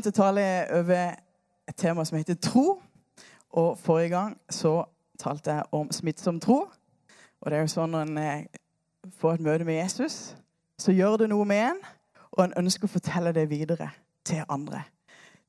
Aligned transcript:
Vi 0.00 0.02
har 0.02 0.12
begynt 0.12 0.18
å 0.18 0.22
tale 0.24 0.42
over 0.80 1.10
et 1.68 1.76
tema 1.76 2.04
som 2.08 2.16
heter 2.16 2.38
tro. 2.40 2.78
Og 3.52 3.74
forrige 3.76 4.14
gang 4.14 4.36
så 4.48 4.86
talte 5.20 5.58
jeg 5.58 5.66
om 5.76 5.90
smittsom 5.92 6.38
tro. 6.40 6.62
Og 7.40 7.50
det 7.50 7.58
er 7.58 7.66
jo 7.66 7.72
sånn 7.74 7.92
når 7.92 8.06
en 8.06 8.20
eh, 8.22 8.46
får 9.20 9.34
et 9.34 9.44
møte 9.44 9.66
med 9.68 9.76
Jesus, 9.76 10.16
så 10.80 10.94
gjør 10.96 11.18
det 11.20 11.28
noe 11.34 11.44
med 11.44 11.60
en, 11.66 11.82
og 12.32 12.40
en 12.46 12.56
ønsker 12.62 12.88
å 12.88 12.94
fortelle 12.94 13.34
det 13.36 13.44
videre 13.50 13.90
til 14.24 14.40
andre. 14.48 14.86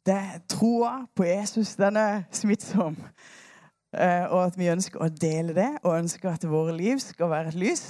Det 0.04 0.18
er 0.20 0.44
Troa 0.52 0.98
på 1.16 1.30
Jesus 1.30 1.78
den 1.80 2.02
er 2.04 2.26
smittsom. 2.36 3.00
Eh, 3.96 4.26
og 4.26 4.50
at 4.50 4.60
vi 4.60 4.68
ønsker 4.74 5.00
å 5.00 5.08
dele 5.16 5.56
det, 5.56 5.70
og 5.86 5.96
ønsker 6.02 6.34
at 6.34 6.44
våre 6.44 6.76
liv 6.76 7.00
skal 7.00 7.32
være 7.32 7.56
et 7.56 7.62
lys 7.64 7.86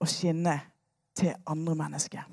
og 0.00 0.08
skinne 0.08 0.56
til 1.20 1.36
andre 1.44 1.76
mennesker. 1.84 2.24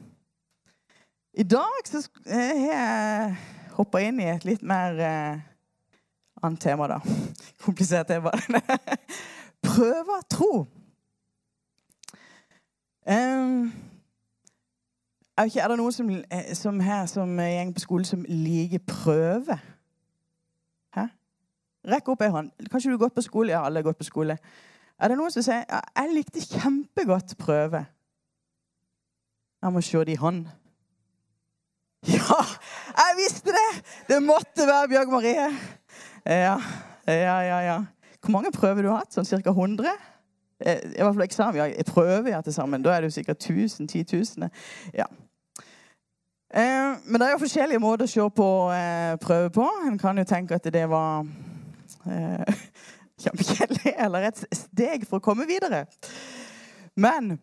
I 1.33 1.43
dag 1.43 1.85
så 1.85 2.09
eh, 2.25 2.35
har 2.35 2.73
jeg 2.73 3.35
hoppa 3.77 4.01
inn 4.03 4.19
i 4.19 4.27
et 4.27 4.43
litt 4.43 4.63
mer 4.67 4.97
eh, 4.99 5.39
annet 6.43 6.59
tema, 6.59 6.89
da. 6.91 6.97
Komplisert 7.63 8.09
tema. 8.11 8.33
Prøve 9.71 10.19
tro. 10.29 10.65
Um, 13.07 13.71
er, 15.37 15.47
ikke, 15.47 15.61
er 15.63 15.71
det 15.71 15.79
noen 15.79 15.95
som, 15.95 16.11
eh, 16.11 16.51
som 16.57 16.83
her 16.83 17.07
som 17.07 17.37
går 17.39 17.73
på 17.79 17.85
skole, 17.85 18.05
som 18.05 18.27
liker 18.27 18.83
prøve? 18.87 19.55
Hæ? 20.97 21.07
Rekk 21.95 22.11
opp 22.11 22.27
ei 22.27 22.33
hånd. 22.35 22.51
Kanskje 22.67 22.91
du 22.91 22.97
har 22.97 23.05
gått 23.07 23.15
på 23.15 23.23
skole? 23.23 23.55
Ja, 23.55 23.63
alle 23.65 23.79
har 23.79 23.87
gått 23.87 24.03
på 24.03 24.11
skole. 24.11 24.35
Er 24.99 25.07
det 25.07 25.17
noen 25.17 25.31
som 25.31 25.47
sier 25.47 25.63
ja, 25.63 25.79
jeg 25.95 26.17
likte 26.17 26.43
kjempegodt 26.43 27.39
prøve? 27.39 27.85
Jeg 29.61 29.71
må 29.71 29.81
se 29.85 30.03
det 30.03 30.19
i 30.19 30.19
hånd. 30.19 30.49
Ja, 32.07 32.41
jeg 32.97 33.17
visste 33.17 33.53
det! 33.53 33.83
Det 34.09 34.23
måtte 34.23 34.65
være 34.65 34.87
Bjørg 34.89 35.11
Marie. 35.11 35.49
Ja, 36.25 36.57
ja, 37.07 37.39
ja. 37.41 37.59
ja. 37.59 37.77
Hvor 38.21 38.31
mange 38.31 38.51
prøver 38.51 38.81
du 38.81 38.89
har 38.89 39.03
hatt? 39.03 39.13
Sånn 39.13 39.27
ca. 39.29 39.53
100? 39.53 39.91
Eh, 40.65 40.79
I 40.97 40.97
hvert 40.97 41.13
fall 41.13 41.25
eksamen. 41.27 41.59
Ja, 41.61 41.83
prøver 41.85 42.31
ja, 42.33 42.41
til 42.41 42.53
sammen. 42.53 42.81
Da 42.81 42.95
er 42.95 43.01
det 43.01 43.11
jo 43.11 43.17
sikkert 43.19 43.45
1000 43.45 43.87
10 43.87 44.05
000. 44.13 44.49
Ja. 44.97 45.05
Eh, 46.49 46.97
men 47.05 47.21
det 47.21 47.27
er 47.27 47.35
jo 47.35 47.43
forskjellige 47.45 47.79
måter 47.79 48.09
å 48.09 48.13
se 48.15 48.27
på 48.33 48.49
eh, 48.73 49.13
prøve 49.21 49.53
på. 49.53 49.69
En 49.85 50.01
kan 50.01 50.17
jo 50.17 50.25
tenke 50.25 50.57
at 50.57 50.73
det 50.73 50.87
var 50.89 51.25
eh, 52.09 52.61
kjempekjedelig, 53.23 53.93
eller 53.93 54.31
et 54.31 54.45
steg 54.57 55.05
for 55.05 55.21
å 55.21 55.25
komme 55.29 55.45
videre. 55.45 55.85
Men 56.97 57.35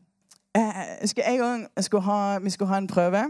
eh, 0.50 0.86
skal 1.06 1.36
en 1.36 1.44
gang 1.44 1.68
ha, 2.10 2.22
vi 2.42 2.50
skulle 2.50 2.74
ha 2.74 2.82
en 2.82 2.90
prøve 2.90 3.28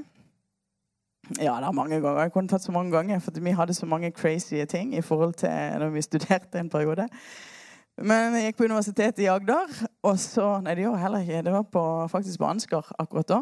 ja, 1.36 1.58
det 1.60 1.68
er 1.68 1.76
mange 1.76 2.00
ganger. 2.00 2.22
Jeg 2.22 2.32
kunne 2.32 2.48
tatt 2.48 2.64
så 2.64 2.72
mange 2.72 2.92
ganger, 2.92 3.20
for 3.20 3.36
vi 3.40 3.50
hadde 3.50 3.74
så 3.76 3.86
mange 3.86 4.10
crazy 4.10 4.64
ting 4.64 4.94
i 4.96 5.04
forhold 5.04 5.34
til 5.34 5.50
når 5.82 5.92
vi 5.94 6.02
studerte 6.02 6.60
en 6.60 6.70
periode. 6.72 7.08
Men 7.98 8.34
jeg 8.38 8.52
gikk 8.52 8.60
på 8.60 8.68
universitetet 8.70 9.24
i 9.24 9.30
Agder, 9.32 9.72
og 10.06 10.18
så 10.22 10.60
Nei, 10.62 10.76
det 10.78 10.84
gjorde 10.84 11.00
jeg 11.00 11.04
heller 11.06 11.24
ikke. 11.26 11.42
Det 11.42 11.52
var 11.52 11.66
på, 11.72 11.84
faktisk 12.12 12.38
på 12.38 12.46
Ansgar 12.46 12.92
akkurat 12.98 13.28
da. 13.28 13.40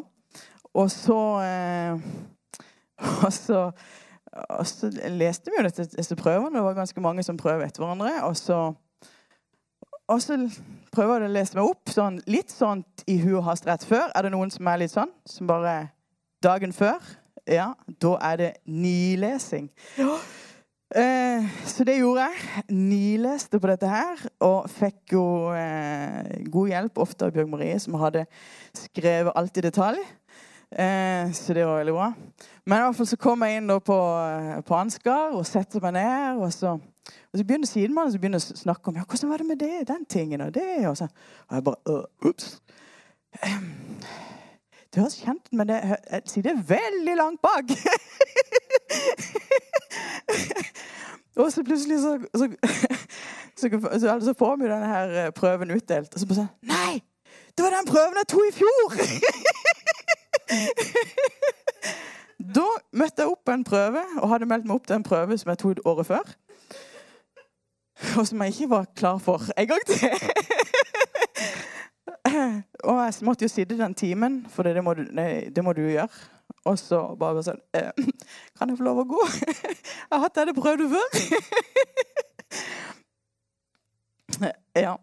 Og 0.77 0.91
så 0.91 1.19
eh, 1.45 1.99
og, 3.27 3.33
så 3.33 3.71
og 4.49 4.67
så 4.67 4.91
leste 5.13 5.53
vi 5.53 5.61
jo 5.61 5.67
dette, 5.69 5.89
disse 5.97 6.17
prøvene. 6.17 6.57
Det 6.57 6.65
var 6.65 6.79
ganske 6.79 7.05
mange 7.05 7.23
som 7.23 7.37
prøver 7.37 7.67
etter 7.67 7.85
hverandre. 7.85 8.13
Og 8.29 8.37
så, 8.37 8.73
og 10.09 10.23
så 10.23 10.39
prøver 10.93 11.27
jeg 11.27 11.31
å 11.31 11.35
lese 11.37 11.59
meg 11.59 11.71
opp 11.71 11.93
sånn, 11.93 12.19
litt 12.31 12.53
sånn 12.53 12.85
i 13.09 13.19
hu 13.23 13.37
og 13.39 13.47
hast 13.51 13.69
rett 13.69 13.85
før. 13.85 14.09
Er 14.15 14.27
det 14.27 14.33
noen 14.35 14.53
som 14.53 14.69
er 14.73 14.83
litt 14.83 14.95
sånn? 14.95 15.13
Som 15.29 15.49
bare 15.51 15.91
dagen 16.45 16.73
før? 16.77 17.01
Ja, 17.47 17.71
da 18.03 18.17
er 18.31 18.37
det 18.41 18.51
nilesing. 18.67 19.71
Eh, 20.95 21.47
så 21.67 21.85
det 21.85 21.99
gjorde 21.99 22.27
jeg. 22.27 22.65
Nileste 22.71 23.61
på 23.61 23.71
dette 23.71 23.91
her. 23.91 24.23
Og 24.47 24.69
fikk 24.71 25.17
jo 25.17 25.25
eh, 25.55 26.47
god 26.51 26.71
hjelp 26.71 27.01
ofte 27.03 27.27
av 27.27 27.35
Bjørg 27.35 27.51
Marie, 27.51 27.79
som 27.83 27.99
hadde 28.01 28.27
skrevet 28.77 29.35
alt 29.35 29.59
i 29.59 29.67
detalj. 29.67 30.03
Eh, 30.71 31.33
så 31.33 31.55
det 31.55 31.67
var 31.67 31.79
veldig 31.79 31.95
bra. 31.95 32.13
Men 32.67 32.79
i 32.79 32.85
hvert 32.85 32.99
fall 32.99 33.07
så 33.07 33.19
kom 33.23 33.43
jeg 33.47 33.61
inn 33.61 33.71
på, 33.87 33.99
eh, 34.27 34.61
på 34.67 34.79
Ansgar 34.79 35.35
og 35.35 35.47
setter 35.47 35.83
meg 35.83 35.97
ned. 35.99 36.43
Og 36.43 36.53
så, 36.53 36.77
og 36.77 37.39
så 37.39 37.45
begynner 37.45 37.71
sidemannen 37.71 38.39
å 38.39 38.43
snakke 38.43 38.91
om 38.91 38.99
ja, 38.99 39.07
hvordan 39.07 39.31
var 39.31 39.43
det 39.43 39.47
med 39.47 39.63
det, 39.63 39.89
den 39.89 40.05
tingen 40.05 40.47
og 40.47 40.55
det. 40.55 40.87
Og, 40.87 40.97
så, 40.99 41.11
og 41.49 41.59
jeg 41.59 41.67
bare 41.67 41.99
uh, 41.99 42.31
Ups. 42.31 42.61
Det 44.93 45.03
høres 45.03 45.21
kjent 45.21 45.53
men 45.53 45.69
det, 45.69 45.81
det 46.45 46.53
er 46.53 46.63
veldig 46.69 47.17
langt 47.19 47.43
bak. 47.43 47.65
og 51.37 51.53
så 51.53 51.65
plutselig 51.67 51.99
så, 52.01 52.19
så, 52.35 52.49
så, 53.57 53.69
så, 54.01 54.21
så 54.25 54.35
får 54.39 54.57
vi 54.57 54.65
denne 54.71 54.89
her 54.89 55.09
eh, 55.25 55.33
prøven 55.37 55.71
utdelt. 55.77 56.15
Og 56.15 56.21
så 56.21 56.27
bare 56.27 56.37
sånn 56.45 56.55
Nei! 56.71 57.03
Det 57.57 57.65
var 57.65 57.73
den 57.73 57.87
prøven 57.89 58.19
jeg 58.21 58.29
tok 58.29 58.47
i 58.47 58.57
fjor! 58.57 58.95
da 62.57 62.67
møtte 62.93 63.23
jeg 63.23 63.31
opp 63.33 63.45
på 63.49 63.53
en 63.55 63.65
prøve 63.65 64.03
og 64.21 64.31
hadde 64.31 64.49
meldt 64.49 64.67
meg 64.69 64.77
opp 64.77 64.87
til 64.89 64.97
en 64.99 65.07
prøve 65.07 65.39
som 65.41 65.51
jeg 65.53 65.61
tok 65.63 65.79
året 65.89 66.07
før. 66.09 66.27
Og 68.21 68.25
som 68.29 68.43
jeg 68.45 68.51
ikke 68.53 68.71
var 68.71 68.85
klar 68.97 69.19
for 69.25 69.39
en 69.57 69.69
gang 69.69 69.83
til. 69.89 70.13
Og 72.87 73.01
jeg 73.03 73.27
måtte 73.27 73.47
jo 73.47 73.51
sitte 73.51 73.79
den 73.79 73.95
timen, 73.99 74.47
for 74.51 74.63
det 74.63 74.85
må 74.85 74.95
du, 74.95 75.03
det 75.11 75.65
må 75.65 75.73
du 75.75 75.83
gjøre. 75.83 76.09
Og 76.67 76.79
så 76.79 77.01
bare 77.19 77.43
sånn 77.47 77.59
eh, 77.75 77.91
Kan 78.59 78.71
jeg 78.71 78.79
få 78.79 78.87
lov 78.87 79.01
å 79.03 79.09
gå? 79.11 79.23
Jeg 79.67 80.13
har 80.13 80.23
hatt 80.23 80.39
det 80.47 80.55
prøvd 80.55 80.85
før. 80.93 81.09
ja. 84.87 84.95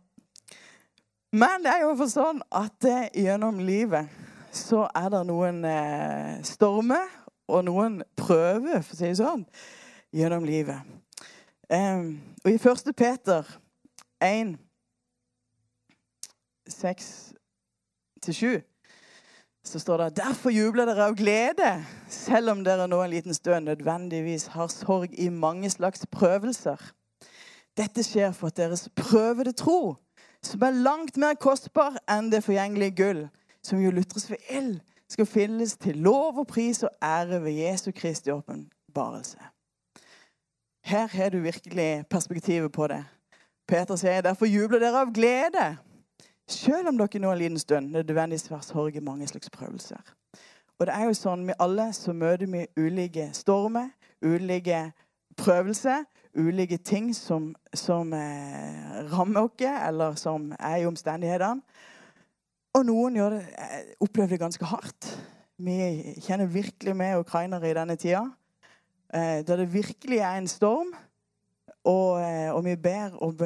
Men 1.35 1.65
det 1.65 1.73
er 1.73 1.83
jo 1.83 1.95
for 1.99 2.11
sånn 2.11 2.39
at 2.55 2.87
eh, 2.87 3.09
gjennom 3.25 3.59
livet 3.63 4.11
så 4.53 4.85
er 4.95 5.09
det 5.11 5.23
noen 5.27 5.63
eh, 5.67 6.39
stormer 6.45 7.09
og 7.51 7.65
noen 7.67 7.99
prøver, 8.15 8.83
for 8.85 8.95
å 8.95 8.99
si 8.99 9.09
det 9.09 9.19
sånn, 9.19 9.43
gjennom 10.15 10.45
livet. 10.47 10.79
Um, 11.67 12.19
og 12.43 12.51
i 12.53 12.59
1. 12.59 12.91
Peter 12.95 13.47
1 14.23 14.55
6 16.69 17.33
7, 18.31 18.61
så 19.63 19.79
står 19.79 19.97
det 19.97 20.17
derfor 20.17 20.49
jubler 20.49 20.85
dere 20.85 21.07
av 21.07 21.15
glede, 21.15 21.85
selv 22.11 22.51
om 22.51 22.63
dere 22.63 22.87
nå 22.87 22.99
en 23.03 23.13
liten 23.13 23.33
stund 23.33 23.65
nødvendigvis 23.65 24.49
har 24.55 24.67
sorg 24.67 25.13
i 25.19 25.29
mange 25.29 25.69
slags 25.69 26.05
prøvelser. 26.11 26.79
Dette 27.77 28.03
skjer 28.03 28.31
for 28.31 28.51
at 28.51 28.57
deres 28.57 28.89
prøvede 28.95 29.51
tro, 29.51 29.95
som 30.43 30.61
er 30.61 30.75
langt 30.83 31.17
mer 31.17 31.39
kostbar 31.39 31.95
enn 32.11 32.29
det 32.31 32.43
forgjengelige 32.43 32.95
gull, 32.99 33.23
som 33.63 33.79
jo 33.79 33.91
lutres 33.91 34.29
ved 34.29 34.51
ild, 34.51 34.75
skal 35.09 35.25
finnes 35.25 35.77
til 35.77 35.97
lov 35.97 36.39
og 36.43 36.47
pris 36.47 36.83
og 36.83 36.91
ære 37.03 37.43
ved 37.43 37.51
Jesu 37.51 37.91
Kristi 37.95 38.31
åpenbarelse. 38.31 39.39
Her 40.83 41.07
har 41.07 41.29
du 41.29 41.39
virkelig 41.39 42.05
perspektivet 42.09 42.71
på 42.71 42.87
det. 42.87 43.03
Peter 43.67 43.95
sier 43.95 44.21
derfor 44.21 44.45
jubler 44.45 44.79
dere 44.83 45.01
av 45.05 45.13
glede 45.15 45.77
selv 46.49 46.87
om 46.87 46.97
dere 46.97 47.21
nå 47.21 47.31
en 47.31 47.37
liten 47.37 47.59
stund 47.59 47.91
nødvendigvis 47.91 48.47
har 48.47 48.61
sorg 48.61 48.95
i 48.95 49.03
mange 49.03 49.27
slags 49.27 49.49
prøvelser. 49.49 50.01
Og 50.79 50.87
det 50.87 50.95
er 50.95 51.07
jo 51.07 51.15
sånn 51.15 51.45
med 51.47 51.59
alle 51.63 51.91
så 51.95 52.13
møter 52.13 52.49
vi 52.49 52.65
ulike 52.77 53.29
stormer, 53.33 53.91
ulike 54.25 54.89
prøvelser, 55.37 56.03
ulike 56.35 56.77
ting 56.77 57.11
som, 57.15 57.53
som 57.73 58.13
eh, 58.13 59.03
rammer 59.13 59.45
oss, 59.45 59.61
eller 59.61 60.17
som 60.19 60.51
er 60.59 60.81
i 60.81 60.87
omstendighetene. 60.89 61.61
Og 62.73 62.85
noen 62.89 63.19
det, 63.35 63.43
eh, 63.53 63.93
opplever 64.01 64.33
det 64.33 64.41
ganske 64.41 64.65
hardt. 64.65 65.11
Vi 65.61 66.17
kjenner 66.25 66.49
virkelig 66.49 66.95
med 66.97 67.19
ukrainere 67.21 67.69
i 67.69 67.75
denne 67.77 67.95
tida. 67.95 68.25
Eh, 69.13 69.43
da 69.45 69.57
det 69.59 69.73
virkelig 69.73 70.17
er 70.17 70.37
en 70.37 70.47
storm, 70.47 70.95
og, 71.83 72.21
eh, 72.21 72.49
og, 72.53 72.61
vi 72.65 72.75
ber 72.79 73.15
og 73.19 73.41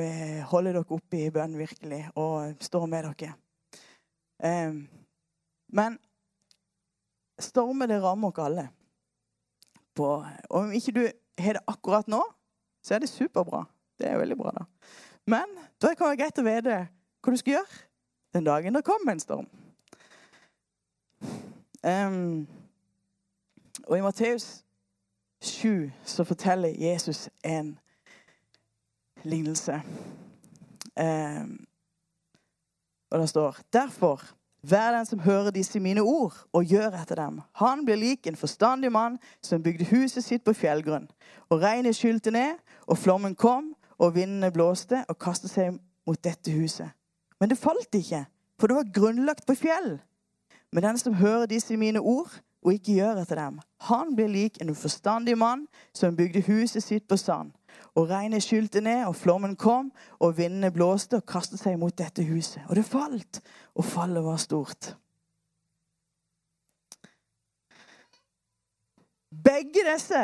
holder 0.52 0.78
dere 0.78 0.98
oppe 0.98 1.22
i 1.24 1.32
bønn 1.34 1.58
virkelig 1.58 2.04
og 2.16 2.54
står 2.62 2.86
med 2.86 3.08
dere. 3.08 3.34
Men 5.74 5.98
stormer 7.42 7.90
det 7.90 8.02
rammer 8.04 8.30
oss 8.30 8.44
alle. 8.46 8.68
På, 9.98 10.22
om 10.50 10.72
ikke 10.72 10.94
du 10.94 11.04
har 11.42 11.58
det 11.58 11.66
akkurat 11.68 12.08
nå, 12.08 12.22
så 12.86 12.96
er 12.96 13.00
det 13.02 13.10
superbra. 13.10 13.64
Det 13.98 14.10
er 14.10 14.22
veldig 14.22 14.38
bra, 14.38 14.54
da. 14.54 14.66
Men 15.28 15.58
da 15.82 15.94
kan 15.94 16.06
det 16.06 16.12
være 16.14 16.22
greit 16.22 16.40
å 16.40 16.46
vite 16.46 16.78
hva 17.26 17.34
du 17.34 17.40
skal 17.42 17.58
gjøre 17.58 17.82
den 18.38 18.46
dagen 18.46 18.78
det 18.78 18.86
kommer 18.86 19.12
en 19.12 19.20
storm. 19.20 19.48
Um, 21.84 22.48
og 23.88 23.98
i 23.98 24.02
Matteus 24.02 24.64
7 25.42 25.92
så 26.06 26.24
forteller 26.24 26.76
Jesus 26.78 27.30
en 27.44 27.80
lignelse. 29.30 29.82
Eh, 30.98 31.46
og 33.12 33.20
det 33.20 33.30
står 33.30 33.62
Derfor 33.74 34.24
Vær 34.70 34.92
den 34.92 35.06
som 35.06 35.20
hører 35.20 35.52
disse 35.52 35.80
mine 35.80 36.02
ord, 36.02 36.34
og 36.54 36.66
gjør 36.66 36.96
etter 36.98 37.16
dem. 37.16 37.42
Han 37.62 37.86
blir 37.86 37.96
lik 37.96 38.28
en 38.28 38.36
forstandig 38.36 38.92
mann 38.92 39.20
som 39.42 39.64
bygde 39.64 39.86
huset 39.86 40.24
sitt 40.24 40.44
på 40.44 40.54
fjellgrunn. 40.54 41.06
Og 41.50 41.62
regnet 41.62 41.96
skylte 41.96 42.32
ned, 42.32 42.58
og 42.88 42.98
flommen 42.98 43.36
kom, 43.36 43.76
og 43.98 44.16
vindene 44.16 44.52
blåste 44.52 45.06
og 45.08 45.20
kastet 45.20 45.54
seg 45.54 45.78
mot 46.08 46.20
dette 46.24 46.52
huset. 46.52 46.90
Men 47.40 47.50
det 47.50 47.58
falt 47.62 47.96
ikke, 47.96 48.26
for 48.60 48.68
det 48.68 48.76
var 48.76 48.92
grunnlagt 48.94 49.46
på 49.48 49.56
fjell. 49.56 50.00
Men 50.74 50.84
den 50.84 50.98
som 50.98 51.14
hører 51.14 51.46
disse 51.46 51.78
mine 51.78 52.00
ord, 52.00 52.32
og 52.66 52.74
ikke 52.74 52.98
gjør 52.98 53.22
etter 53.22 53.40
dem, 53.40 53.60
han 53.88 54.16
blir 54.16 54.28
lik 54.28 54.58
en 54.62 54.74
uforstandig 54.74 55.38
mann 55.38 55.68
som 55.96 56.18
bygde 56.18 56.44
huset 56.50 56.84
sitt 56.84 57.08
på 57.08 57.16
sand. 57.18 57.54
Og 57.98 58.10
regnet 58.12 58.46
skylte 58.46 58.82
ned, 58.82 59.08
og 59.10 59.16
flommen 59.18 59.56
kom, 59.58 59.90
og 60.22 60.36
vindene 60.38 60.70
blåste 60.74 61.18
og 61.18 61.26
kastet 61.30 61.62
seg 61.62 61.80
mot 61.82 61.96
dette 61.98 62.26
huset. 62.28 62.62
Og 62.70 62.78
det 62.78 62.86
falt, 62.86 63.42
og 63.74 63.86
fallet 63.86 64.26
var 64.26 64.38
stort. 64.42 64.92
Begge 69.34 69.82
disse 69.88 70.22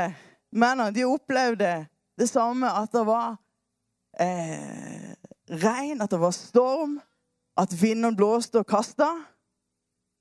mennene 0.54 0.94
de 0.94 1.08
opplevde 1.10 1.72
det 2.20 2.30
samme, 2.30 2.70
at 2.70 2.94
det 2.94 3.04
var 3.10 3.36
eh, 4.22 5.10
regn, 5.64 6.02
at 6.02 6.14
det 6.14 6.22
var 6.22 6.38
storm, 6.38 7.00
at 7.58 7.74
vinden 7.82 8.16
blåste 8.18 8.62
og 8.62 8.70
kasta. 8.70 9.10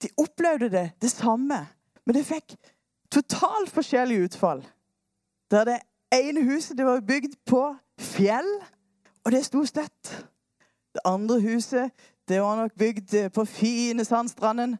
De 0.02 0.08
opplevde 0.20 0.70
det, 0.72 0.87
det 1.02 1.12
samme, 1.12 1.60
men 2.05 2.16
det 2.16 2.26
fikk 2.26 2.56
totalt 3.12 3.70
forskjellig 3.72 4.25
utfall. 4.26 4.64
Der 5.52 5.69
det 5.69 5.81
ene 6.12 6.44
huset 6.44 6.79
det 6.79 6.87
var 6.87 7.00
bygd 7.06 7.38
på 7.49 7.62
fjell, 8.00 8.49
og 9.25 9.32
det 9.32 9.44
sto 9.47 9.64
støtt. 9.64 10.12
Det 10.93 11.00
andre 11.09 11.41
huset 11.41 11.91
det 12.29 12.43
var 12.43 12.56
nok 12.56 12.75
bygd 12.79 13.14
på 13.35 13.44
fine 13.44 14.05
sandstranden. 14.05 14.79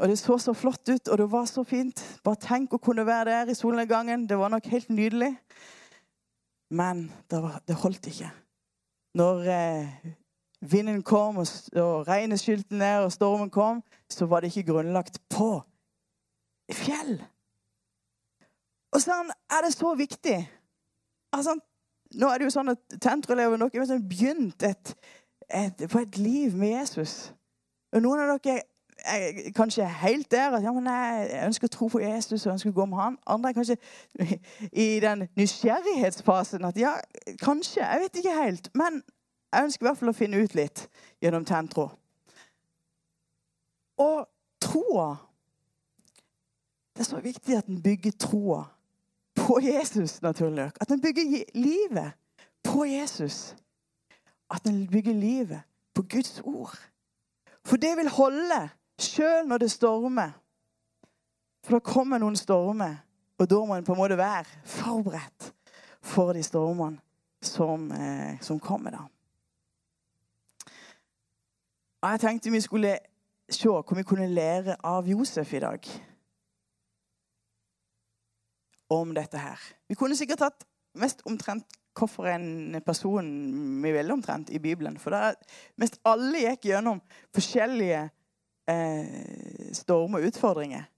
Og 0.00 0.08
det 0.08 0.18
så 0.18 0.38
så 0.38 0.52
flott 0.52 0.88
ut, 0.88 1.08
og 1.08 1.18
det 1.18 1.30
var 1.32 1.44
så 1.44 1.64
fint. 1.64 2.00
Bare 2.24 2.40
tenk 2.40 2.72
å 2.72 2.80
kunne 2.82 3.06
være 3.06 3.30
der 3.30 3.52
i 3.52 3.56
solnedgangen. 3.58 4.28
Det 4.28 4.38
var 4.38 4.48
nok 4.48 4.66
helt 4.72 4.88
nydelig. 4.90 5.34
Men 6.70 7.12
det, 7.30 7.42
var, 7.42 7.60
det 7.68 7.76
holdt 7.76 8.06
ikke. 8.06 8.30
Når 9.14 9.44
eh, 9.52 10.08
vinden 10.60 11.02
kom, 11.02 11.36
og, 11.36 11.46
og 11.76 12.08
regnet 12.08 12.40
skylte 12.40 12.74
ned, 12.74 13.04
og 13.04 13.12
stormen 13.12 13.50
kom, 13.50 13.82
så 14.10 14.26
var 14.26 14.40
det 14.40 14.50
ikke 14.50 14.72
grunnlagt 14.72 15.20
på 15.30 15.60
fjell. 16.72 17.18
Og 18.94 19.02
sånn 19.02 19.30
er 19.50 19.64
det 19.66 19.72
så 19.74 19.94
viktig. 19.98 20.36
Altså, 21.34 21.56
nå 22.14 22.28
er 22.30 22.38
det 22.38 22.46
jo 22.46 22.54
sånn 22.54 22.70
at 22.74 22.98
Tentroelever 23.02 23.58
dere 23.58 23.86
har 23.90 24.04
begynt 24.06 24.62
et, 24.62 24.94
et, 25.48 25.88
på 25.90 26.04
et 26.04 26.18
liv 26.20 26.54
med 26.58 26.76
Jesus. 26.76 27.32
Og 27.94 28.04
noen 28.04 28.22
av 28.22 28.36
dere 28.36 28.62
er 29.04 29.50
kanskje 29.56 29.86
helt 30.04 30.30
der 30.30 30.54
at 30.54 30.62
ja, 30.62 30.72
men 30.72 30.86
jeg 30.86 31.40
ønsker 31.48 31.66
å 31.66 31.72
tro 31.74 31.88
på 31.90 32.02
Jesus 32.04 32.46
og 32.46 32.52
ønsker 32.54 32.70
å 32.70 32.76
gå 32.76 32.86
med 32.90 33.00
han. 33.00 33.18
Andre 33.26 33.50
er 33.50 33.58
kanskje 33.58 33.76
i 34.84 34.86
den 35.02 35.26
nysgjerrighetsfasen 35.38 36.64
at 36.68 36.78
ja, 36.78 36.94
kanskje. 37.42 37.82
Jeg 37.82 38.04
vet 38.04 38.22
ikke 38.22 38.36
helt. 38.38 38.70
Men 38.78 39.02
jeg 39.50 39.68
ønsker 39.68 39.84
i 39.84 39.88
hvert 39.88 40.00
fall 40.00 40.14
å 40.14 40.16
finne 40.16 40.42
ut 40.42 40.54
litt 40.58 40.86
gjennom 41.22 41.46
Tentro. 41.46 41.90
Og 44.02 44.24
troa 44.62 45.14
Det 46.94 47.02
er 47.02 47.06
så 47.08 47.18
viktig 47.18 47.56
at 47.58 47.66
en 47.66 47.82
bygger 47.82 48.14
troa 48.22 48.60
på 49.46 49.58
Jesus, 49.62 50.22
naturlig 50.22 50.56
nok. 50.56 50.78
At 50.80 50.90
en 50.90 51.00
bygger 51.00 51.44
livet 51.54 52.12
på 52.64 52.84
Jesus. 52.84 53.56
At 54.50 54.66
en 54.66 54.86
bygger 54.86 55.12
livet 55.12 55.62
på 55.94 56.02
Guds 56.02 56.40
ord. 56.44 56.78
For 57.64 57.76
det 57.76 57.96
vil 57.96 58.08
holde 58.08 58.68
sjøl 58.98 59.48
når 59.48 59.58
det 59.58 59.70
stormer. 59.70 60.30
For 61.64 61.78
det 61.78 61.82
kommer 61.82 62.20
noen 62.20 62.36
stormer, 62.36 62.96
og 63.38 63.50
da 63.50 63.60
må 63.64 63.76
en 63.76 63.84
på 63.84 63.94
en 63.94 63.98
måte 63.98 64.18
være 64.20 64.44
forberedt 64.64 65.52
for 66.04 66.32
de 66.36 66.42
stormene 66.42 67.00
som, 67.42 67.92
eh, 67.92 68.40
som 68.40 68.60
kommer. 68.60 68.90
da. 68.90 68.98
Og 72.02 72.10
Jeg 72.10 72.20
tenkte 72.20 72.50
vi 72.50 72.60
skulle 72.60 72.98
se 73.50 73.68
hva 73.68 73.96
vi 73.96 74.02
kunne 74.02 74.28
lære 74.28 74.76
av 74.84 75.08
Josef 75.08 75.52
i 75.52 75.58
dag 75.58 75.88
om 78.90 79.14
dette 79.14 79.38
her. 79.38 79.60
Vi 79.88 79.96
kunne 79.98 80.16
sikkert 80.16 80.44
tatt 80.44 80.66
mest 81.00 81.22
omtrent 81.26 81.78
hvorfor 81.94 82.26
en 82.26 82.80
person 82.86 83.26
vi 83.82 83.92
ville 83.92 84.12
omtrent 84.12 84.50
i 84.50 84.58
Bibelen. 84.58 84.98
For 84.98 85.14
der, 85.14 85.38
mest 85.78 86.00
alle 86.04 86.42
gikk 86.48 86.66
gjennom 86.70 87.00
forskjellige 87.34 88.08
eh, 88.70 89.70
stormer 89.72 90.18
og 90.18 90.32
utfordringer. 90.32 90.90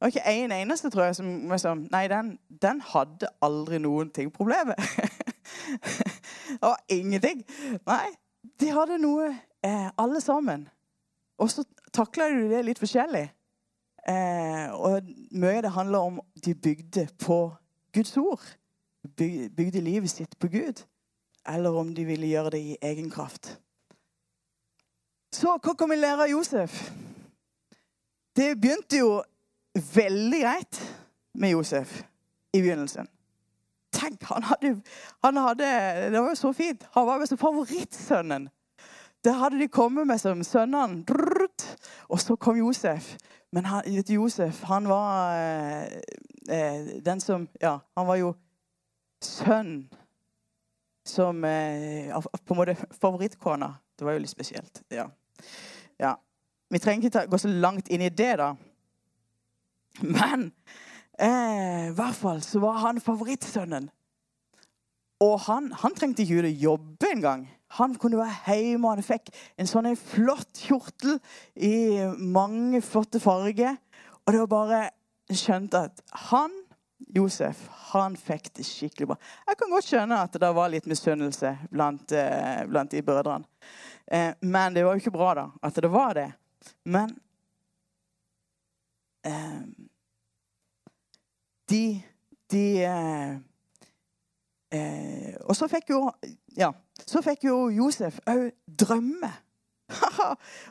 Det 0.00 0.06
var 0.06 0.12
ikke 0.14 0.32
én 0.32 0.44
en 0.44 0.52
eneste, 0.52 0.90
tror 0.90 1.04
jeg, 1.04 1.16
som 1.16 1.50
liksom, 1.50 1.86
Nei, 1.92 2.06
den, 2.08 2.38
den 2.62 2.80
hadde 2.80 3.28
aldri 3.44 3.78
noen 3.78 4.10
ting 4.10 4.32
problemer. 4.32 4.74
det 6.48 6.62
var 6.62 6.80
ingenting. 6.88 7.44
Nei, 7.86 8.06
de 8.60 8.70
hadde 8.72 8.96
noe, 8.98 9.28
eh, 9.64 9.90
alle 9.98 10.20
sammen. 10.24 10.68
Og 11.38 11.50
så 11.52 11.64
takla 11.92 12.30
de 12.32 12.48
det 12.48 12.64
litt 12.64 12.80
forskjellig. 12.80 13.26
Eh, 14.08 14.70
og 14.72 15.02
mye 15.30 15.58
av 15.58 15.62
det 15.66 15.72
handler 15.74 15.98
om 15.98 16.20
de 16.44 16.54
bygde 16.54 17.08
på 17.20 17.40
Guds 17.92 18.16
ord. 18.16 18.42
Bygde 19.16 19.80
livet 19.80 20.10
sitt 20.10 20.38
på 20.38 20.48
Gud. 20.48 20.84
Eller 21.48 21.70
om 21.76 21.94
de 21.94 22.04
ville 22.04 22.26
gjøre 22.26 22.50
det 22.50 22.60
i 22.60 22.76
egen 22.82 23.10
kraft. 23.10 23.58
Så 25.32 25.56
hva 25.62 25.74
kan 25.78 25.90
vi 25.90 25.96
lære 25.96 26.26
av 26.26 26.30
Josef? 26.30 26.90
Det 28.36 28.54
begynte 28.60 28.98
jo 28.98 29.22
veldig 29.94 30.40
greit 30.42 30.80
med 31.34 31.54
Josef 31.54 32.00
i 32.52 32.60
begynnelsen. 32.60 33.08
Tenk, 33.92 34.22
han 34.22 34.42
hadde, 34.46 34.74
han 35.24 35.36
hadde 35.36 35.66
Det 36.12 36.20
var 36.20 36.28
jo 36.28 36.38
så 36.38 36.52
fint. 36.52 36.86
Han 36.94 37.06
var 37.06 37.22
jo 37.30 37.36
favorittsønnen. 37.36 38.48
Det 39.24 39.34
hadde 39.34 39.58
de 39.58 39.68
kommet 39.68 40.06
med 40.06 40.18
som 40.18 40.44
sønnene. 40.44 41.04
Og 42.08 42.20
så 42.20 42.36
kom 42.36 42.56
Josef. 42.56 43.16
Men 43.52 43.64
han, 43.64 43.82
Josef, 44.06 44.62
han 44.62 44.88
var 44.88 45.34
eh, 45.34 45.98
eh, 46.48 46.86
den 47.02 47.20
som 47.20 47.48
Ja, 47.60 47.80
han 47.96 48.06
var 48.06 48.16
jo 48.16 48.34
sønn 49.22 49.88
som 51.06 51.44
eh, 51.44 52.14
På 52.44 52.54
en 52.54 52.60
måte 52.60 52.76
favorittkona. 53.00 53.74
Det 53.98 54.04
var 54.04 54.14
jo 54.16 54.22
litt 54.22 54.32
spesielt. 54.32 54.82
Ja. 54.88 55.10
ja. 55.98 56.14
Vi 56.70 56.78
trenger 56.78 57.02
ikke 57.02 57.18
ta, 57.18 57.24
gå 57.26 57.38
så 57.38 57.50
langt 57.50 57.88
inn 57.90 58.04
i 58.06 58.12
det, 58.14 58.36
da. 58.38 58.54
Men 60.00 60.52
eh, 61.18 61.90
i 61.90 61.94
hvert 61.96 62.16
fall 62.16 62.42
så 62.46 62.62
var 62.62 62.78
han 62.84 63.02
favorittsønnen. 63.02 63.90
Og 65.20 65.34
han, 65.48 65.72
han 65.82 65.96
trengte 65.96 66.24
ikke 66.24 66.40
ut 66.40 66.48
å 66.48 66.58
jobbe 66.68 67.10
engang. 67.10 67.48
Han 67.78 67.94
kunne 67.94 68.18
være 68.18 68.56
hjemme, 68.56 68.88
og 68.88 68.98
han 68.98 69.06
fikk 69.06 69.30
en 69.60 69.68
sånn 69.70 69.88
flott 69.98 70.58
kjortel 70.58 71.20
i 71.54 72.02
mange 72.18 72.80
flotte 72.82 73.20
farger. 73.22 73.76
Og 74.24 74.32
det 74.34 74.40
var 74.42 74.50
bare 74.50 74.80
skjønt 75.30 75.76
at 75.78 76.02
han, 76.30 76.52
Josef, 77.14 77.62
han 77.92 78.16
fikk 78.18 78.50
det 78.58 78.66
skikkelig 78.66 79.12
bra. 79.12 79.18
Jeg 79.46 79.58
kan 79.60 79.70
godt 79.72 79.86
skjønne 79.86 80.18
at 80.26 80.40
det 80.42 80.50
var 80.56 80.72
litt 80.72 80.88
misunnelse 80.90 81.54
blant, 81.70 82.12
eh, 82.12 82.64
blant, 82.70 82.90
de 82.90 83.02
brødrene. 83.06 83.46
Eh, 84.10 84.34
men 84.40 84.74
det 84.74 84.84
var 84.84 84.96
jo 84.96 85.04
ikke 85.04 85.14
bra, 85.14 85.30
da, 85.38 85.46
at 85.62 85.78
det 85.78 85.90
var 85.90 86.14
det. 86.18 86.30
Men 86.84 87.14
eh, 89.24 89.62
De, 91.70 92.02
de 92.50 92.64
Og 95.46 95.54
så 95.56 95.68
fikk 95.70 95.92
jo 95.94 96.00
Ja 96.58 96.72
så 97.06 97.22
fikk 97.24 97.46
jo 97.48 97.68
Josef 97.72 98.20
òg 98.28 98.50
drømme. 98.66 99.30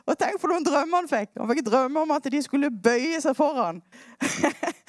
og 0.08 0.16
tenk 0.18 0.40
for 0.40 0.50
noen 0.50 0.64
drømmer 0.64 1.02
han 1.02 1.10
fikk. 1.10 1.34
Han 1.38 1.50
fikk 1.50 1.64
drømme 1.66 2.04
om 2.04 2.14
at 2.14 2.26
de 2.32 2.40
skulle 2.42 2.70
bøye 2.72 3.20
seg 3.22 3.36
foran. 3.36 3.80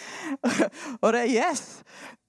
og 1.02 1.14
det 1.14 1.22
er 1.24 1.32
yes! 1.34 1.82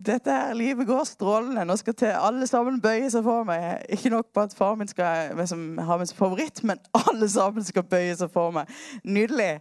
Dette 0.03 0.35
her 0.35 0.55
livet 0.59 0.87
går 0.89 1.05
strålende. 1.07 1.65
Nå 1.65 1.77
skal 1.79 1.95
til 1.95 2.11
alle 2.11 2.47
sammen 2.51 2.81
bøye 2.83 3.11
seg 3.13 3.23
for 3.27 3.47
meg. 3.47 3.85
Ikke 3.95 4.11
nok 4.11 4.33
på 4.35 4.47
at 4.47 4.57
far 4.59 4.75
min 4.79 4.91
skal 4.91 5.37
liksom, 5.39 5.79
ha 5.79 5.99
min 6.01 6.15
favoritt, 6.17 6.65
men 6.67 6.81
alle 7.05 7.29
sammen 7.31 7.65
skal 7.65 7.87
bøye 7.87 8.17
seg 8.19 8.33
for 8.35 8.55
meg. 8.55 8.71
Nydelig. 9.05 9.61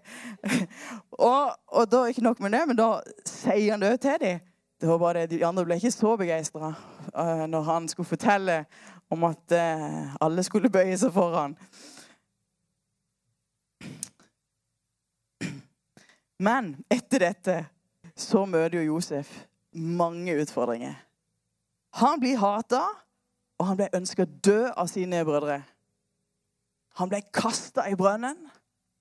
og, 1.32 1.52
og 1.68 1.92
da 1.92 2.08
ikke 2.10 2.26
nok 2.26 2.42
med 2.42 2.58
det, 2.58 2.64
men 2.72 2.80
da 2.80 2.96
sier 3.28 3.76
han 3.76 3.86
det 3.86 3.94
òg 3.94 4.02
til 4.02 4.24
dem. 4.26 4.48
Det 4.82 4.90
var 4.90 4.98
bare 4.98 5.20
det, 5.22 5.38
De 5.38 5.46
andre 5.46 5.66
ble 5.66 5.78
ikke 5.78 5.94
så 5.94 6.16
begeistra 6.18 6.72
uh, 6.72 7.22
eh, 7.22 7.44
når 7.50 7.68
han 7.68 7.88
skulle 7.90 8.10
fortelle 8.10 8.64
om 9.12 9.28
at 9.28 9.56
uh, 9.56 10.16
alle 10.24 10.44
skulle 10.48 10.72
bøye 10.72 10.98
seg 10.98 11.14
foran. 11.14 11.56
Men 16.42 16.74
etter 16.90 17.28
dette 17.28 17.58
så 18.18 18.46
møter 18.50 18.80
jo 18.80 18.96
Josef 18.96 19.30
mange 19.78 20.34
utfordringer. 20.42 20.96
Han 22.02 22.20
blir 22.20 22.40
hata, 22.40 22.82
og 23.60 23.68
han 23.68 23.78
ble 23.78 23.92
ønska 23.94 24.26
død 24.26 24.72
av 24.74 24.88
sine 24.90 25.22
brødre. 25.28 25.60
Han 27.00 27.12
ble 27.12 27.22
kasta 27.36 27.86
i 27.92 27.98
brønnen. 28.00 28.40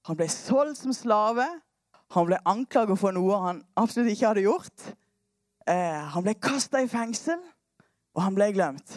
Han 0.08 0.18
ble 0.18 0.28
solgt 0.30 0.82
som 0.82 0.92
slave. 0.94 1.46
Han 2.14 2.26
ble 2.26 2.40
anklaget 2.48 2.98
for 2.98 3.14
noe 3.14 3.38
han 3.44 3.62
absolutt 3.78 4.12
ikke 4.12 4.32
hadde 4.32 4.44
gjort. 4.44 4.90
Eh, 5.70 6.02
han 6.12 6.26
ble 6.26 6.34
kasta 6.42 6.82
i 6.82 6.90
fengsel, 6.90 7.40
og 8.16 8.24
han 8.24 8.36
ble 8.36 8.50
glemt. 8.56 8.96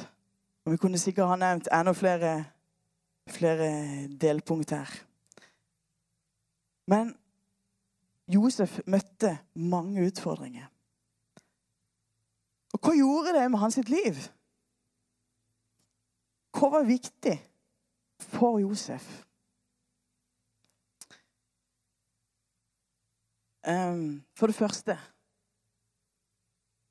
Og 0.65 0.71
Vi 0.71 0.77
kunne 0.77 0.97
sikkert 0.97 1.27
ha 1.27 1.35
nevnt 1.35 1.67
enda 1.71 1.91
flere, 1.91 2.33
flere 3.29 3.67
delpunkt 4.21 4.71
her. 4.71 4.91
Men 6.87 7.13
Josef 8.27 8.79
møtte 8.87 9.37
mange 9.55 10.05
utfordringer. 10.07 10.69
Og 12.73 12.79
hva 12.79 12.95
gjorde 12.95 13.35
det 13.35 13.49
med 13.51 13.59
hans 13.59 13.77
liv? 13.87 14.19
Hva 16.53 16.69
var 16.77 16.87
viktig 16.87 17.35
for 18.19 18.59
Josef? 18.63 19.05
Um, 23.63 24.23
for 24.35 24.47
det 24.47 24.55
første 24.55 24.97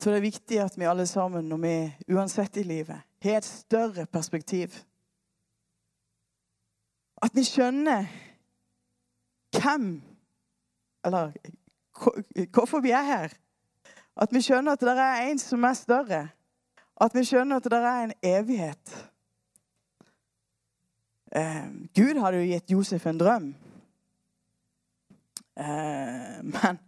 så 0.02 0.10
det 0.10 0.18
er 0.18 0.24
viktig 0.24 0.58
at 0.58 0.74
vi 0.74 0.88
alle 0.90 1.04
sammen, 1.06 1.46
når 1.46 1.58
vi 1.62 2.14
uansett 2.16 2.56
i 2.58 2.64
livet, 2.66 2.98
har 3.22 3.38
et 3.38 3.44
større 3.44 4.06
perspektiv. 4.06 4.68
At 7.22 7.30
vi 7.34 7.44
skjønner 7.44 8.06
hvem 9.52 10.02
Eller 11.04 11.32
hvorfor 12.54 12.80
vi 12.80 12.90
er 12.90 13.02
her. 13.02 13.32
At 14.16 14.32
vi 14.32 14.40
skjønner 14.40 14.72
at 14.72 14.80
det 14.80 14.98
er 14.98 15.30
en 15.30 15.38
som 15.38 15.64
er 15.64 15.72
større. 15.74 16.28
At 17.00 17.14
vi 17.14 17.24
skjønner 17.24 17.56
at 17.56 17.64
det 17.64 17.78
er 17.78 18.04
en 18.04 18.12
evighet. 18.22 19.10
Eh, 21.36 21.66
Gud 21.96 22.20
hadde 22.20 22.38
jo 22.38 22.46
gitt 22.52 22.70
Josef 22.70 23.06
en 23.06 23.18
drøm. 23.18 23.54
Eh, 25.58 26.38
men 26.42 26.78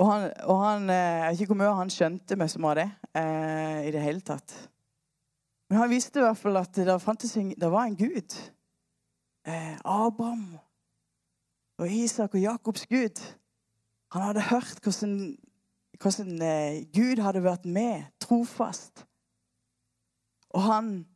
Og 0.00 0.12
han, 0.12 0.30
og 0.48 0.60
han 0.64 0.90
eh, 0.90 0.96
Jeg 0.96 1.30
vet 1.30 1.40
ikke 1.40 1.54
hvor 1.54 1.60
mye 1.60 1.78
han 1.80 1.90
skjønte 1.92 2.36
med 2.40 2.48
som 2.48 2.66
av 2.70 2.78
det 2.78 2.86
eh, 3.18 3.88
i 3.88 3.92
det 3.92 4.04
hele 4.04 4.22
tatt. 4.24 4.54
Men 5.70 5.78
han 5.78 5.90
visste 5.90 6.18
i 6.18 6.22
hvert 6.22 6.38
fall 6.38 6.58
at 6.58 6.74
det, 6.74 6.96
fantes 7.02 7.36
en, 7.38 7.52
det 7.54 7.70
var 7.70 7.86
en 7.86 7.96
gud. 7.96 8.34
Eh, 9.46 9.76
Abraham 9.84 10.58
og 11.78 11.88
Isak 11.88 12.34
og 12.34 12.40
Jakobs 12.40 12.86
gud. 12.86 13.22
Han 14.12 14.22
hadde 14.22 14.42
hørt 14.50 14.80
hvordan, 14.82 15.38
hvordan 16.02 16.42
eh, 16.42 16.82
Gud 16.90 17.22
hadde 17.22 17.44
vært 17.44 17.64
med, 17.64 18.02
trofast. 18.20 19.06
Og 20.50 20.62
han 20.62 21.06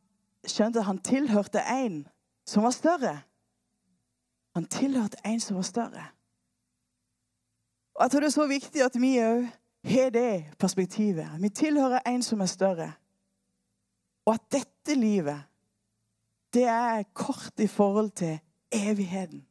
skjønte 0.47 0.79
at 0.79 0.85
han 0.85 1.03
tilhørte 1.03 1.59
en 1.59 2.07
som 2.47 2.63
var 2.63 2.71
større. 2.71 3.15
Han 4.55 4.65
tilhørte 4.65 5.17
en 5.25 5.39
som 5.39 5.55
var 5.55 5.67
større. 5.67 6.05
Og 7.95 8.03
Jeg 8.03 8.11
tror 8.11 8.19
det 8.19 8.27
er 8.27 8.39
så 8.39 8.47
viktig 8.47 8.81
at 8.83 9.01
vi 9.01 9.17
òg 9.19 9.49
har 9.83 10.09
det 10.09 10.45
perspektivet. 10.59 11.27
Vi 11.41 11.49
tilhører 11.49 11.99
en 12.07 12.23
som 12.23 12.39
er 12.39 12.45
større. 12.45 12.93
Og 14.25 14.33
at 14.33 14.51
dette 14.51 14.95
livet, 14.95 15.43
det 16.53 16.63
er 16.63 17.03
kort 17.13 17.59
i 17.59 17.67
forhold 17.67 18.11
til 18.11 18.39
evigheten. 18.71 19.45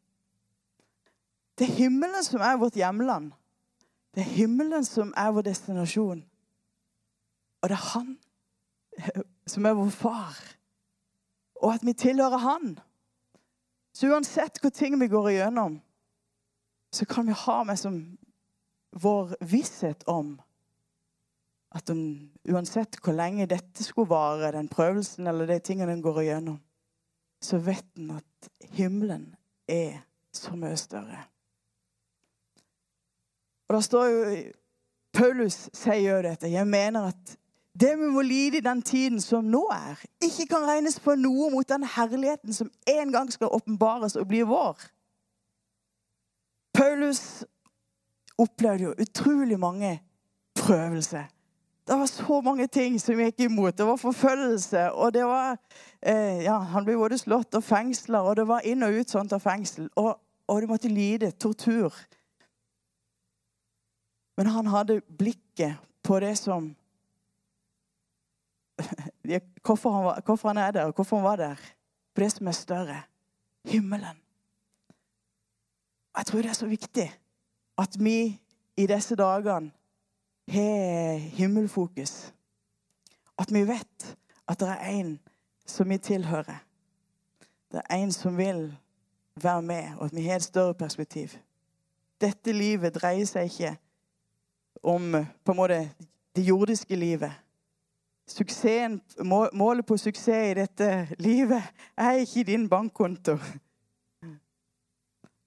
Det 1.59 1.69
er 1.69 1.73
himmelen 1.73 2.25
som 2.25 2.41
er 2.41 2.57
vårt 2.57 2.75
hjemland. 2.75 3.33
Det 4.15 4.21
er 4.21 4.35
himmelen 4.35 4.85
som 4.85 5.13
er 5.17 5.31
vår 5.31 5.43
destinasjon. 5.43 6.25
Og 7.63 7.69
det 7.69 7.77
er 7.77 7.91
han 7.95 8.17
som 9.47 9.67
er 9.67 9.75
vår 9.75 9.91
far. 9.91 10.39
Og 11.63 11.75
at 11.75 11.87
vi 11.87 11.93
tilhører 11.93 12.37
han. 12.39 12.79
Så 13.95 14.11
uansett 14.11 14.59
hvor 14.61 14.71
ting 14.71 15.01
vi 15.01 15.09
går 15.09 15.29
igjennom, 15.29 15.79
så 16.93 17.07
kan 17.07 17.27
vi 17.27 17.33
ha 17.33 17.63
med 17.63 17.79
som 17.79 18.19
vår 19.03 19.35
visshet 19.41 20.05
om 20.07 20.37
at 21.75 21.91
om, 21.91 22.01
uansett 22.49 23.01
hvor 23.03 23.17
lenge 23.17 23.49
dette 23.51 23.85
skulle 23.85 24.11
vare, 24.13 24.53
den 24.55 24.71
prøvelsen 24.71 25.27
eller 25.27 25.49
de 25.51 25.59
tingene 25.59 25.93
den 25.93 26.03
går 26.05 26.21
igjennom, 26.23 26.59
så 27.43 27.59
vet 27.61 27.87
en 27.99 28.15
at 28.17 28.51
himmelen 28.77 29.33
er 29.69 30.05
så 30.35 30.55
mye 30.57 30.77
større. 30.79 31.25
Og 33.69 33.77
da 33.77 33.81
står 33.85 34.07
jo 34.13 34.21
Paulus 35.15 35.69
sier 35.75 36.17
jo 36.17 36.23
dette. 36.27 36.51
Jeg 36.51 36.67
mener 36.67 37.13
at 37.13 37.37
det 37.79 37.93
vi 37.99 38.09
må 38.11 38.23
lide 38.23 38.59
i 38.59 38.65
den 38.65 38.83
tiden 38.83 39.21
som 39.23 39.47
nå 39.51 39.65
er, 39.75 39.99
ikke 40.23 40.47
kan 40.51 40.67
regnes 40.67 40.99
for 41.03 41.19
noe 41.19 41.51
mot 41.51 41.69
den 41.69 41.87
herligheten 41.87 42.55
som 42.55 42.71
en 42.91 43.13
gang 43.15 43.31
skal 43.33 43.55
åpenbares 43.55 44.17
og 44.19 44.29
bli 44.31 44.43
vår. 44.47 44.79
Paulus 46.75 47.45
opplevde 48.39 48.89
jo 48.89 48.95
utrolig 48.99 49.59
mange 49.59 49.97
prøvelser. 50.59 51.27
Det 51.87 51.99
var 51.99 52.07
så 52.07 52.41
mange 52.41 52.67
ting 52.67 52.97
som 53.01 53.19
gikk 53.21 53.41
imot. 53.45 53.77
Det 53.77 53.85
var 53.87 53.97
forfølgelse, 54.01 54.93
og 54.93 55.13
det 55.13 55.25
var 55.29 55.57
eh, 56.01 56.41
ja, 56.47 56.57
Han 56.73 56.85
ble 56.85 56.97
både 56.97 57.19
slått 57.21 57.55
og 57.55 57.65
fengsla, 57.65 58.23
og 58.25 58.37
det 58.37 58.47
var 58.49 58.65
inn 58.65 58.83
og 58.87 58.97
ut 58.97 59.11
sånt 59.13 59.33
av 59.37 59.43
fengsel. 59.45 59.91
Og, 60.01 60.15
og 60.49 60.61
det 60.63 60.71
måtte 60.71 60.89
lide 60.89 61.31
tortur. 61.31 61.93
Men 64.37 64.47
han 64.47 64.73
hadde 64.73 65.03
blikket 65.19 65.77
på 66.03 66.21
det 66.25 66.33
som 66.41 66.73
hvorfor, 69.65 69.91
han 69.91 70.05
var, 70.05 70.23
hvorfor 70.25 70.49
han 70.49 70.59
er 70.65 70.71
der, 70.71 70.85
og 70.89 70.95
hvorfor 70.95 71.21
han 71.21 71.25
var 71.25 71.37
der. 71.37 71.61
På 72.15 72.25
det 72.25 72.33
som 72.33 72.49
er 72.49 72.57
større. 72.57 73.03
Himmelen. 73.65 74.17
Jeg 76.17 76.27
tror 76.27 76.43
det 76.43 76.51
er 76.51 76.59
så 76.59 76.67
viktig 76.67 77.13
at 77.79 77.97
vi 77.99 78.41
i 78.77 78.87
disse 78.87 79.17
dagene 79.17 79.73
har 80.49 81.17
himmelfokus. 81.17 82.35
At 83.39 83.53
vi 83.53 83.67
vet 83.69 84.17
at 84.49 84.61
det 84.61 84.69
er 84.69 84.91
en 84.91 85.21
som 85.67 85.89
vi 85.89 85.99
tilhører. 85.99 86.65
Det 87.73 87.83
er 87.91 87.97
en 87.97 88.13
som 88.13 88.37
vil 88.37 88.77
være 89.43 89.63
med, 89.63 89.97
og 89.97 90.05
at 90.05 90.15
vi 90.15 90.23
har 90.23 90.37
et 90.37 90.43
større 90.43 90.75
perspektiv. 90.75 91.29
Dette 92.21 92.53
livet 92.53 92.95
dreier 92.95 93.27
seg 93.27 93.51
ikke 93.51 93.77
om 94.83 95.17
på 95.45 95.53
en 95.53 95.57
måte 95.57 95.81
det 96.37 96.45
jordiske 96.47 96.97
livet. 96.97 97.33
Suksessen, 98.27 99.01
målet 99.53 99.87
på 99.87 99.97
suksess 99.97 100.51
i 100.51 100.55
dette 100.55 101.09
livet 101.19 101.63
er 101.97 102.23
ikke 102.23 102.45
din 102.45 102.69
bankkonto. 102.69 103.37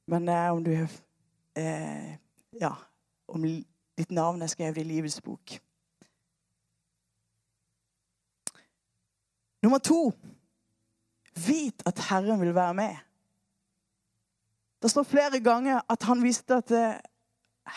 Men 0.07 0.27
det 0.27 0.35
er 0.35 0.49
om 0.51 0.63
du 0.63 0.71
eh, 1.55 2.15
Ja, 2.61 2.71
om 3.27 3.43
ditt 3.97 4.11
navn 4.11 4.41
er 4.41 4.51
skrevet 4.51 4.77
i 4.81 4.85
livets 4.87 5.21
bok. 5.21 5.57
Nummer 9.65 9.81
to 9.81 10.11
vit 11.47 11.81
at 11.85 11.99
Herren 12.09 12.39
vil 12.41 12.55
være 12.55 12.73
med. 12.73 12.95
Det 14.81 14.91
står 14.91 15.03
flere 15.03 15.39
ganger 15.41 15.81
at 15.89 16.03
han 16.03 16.21
visste 16.23 16.59
at 16.61 16.71
eh, 16.71 16.99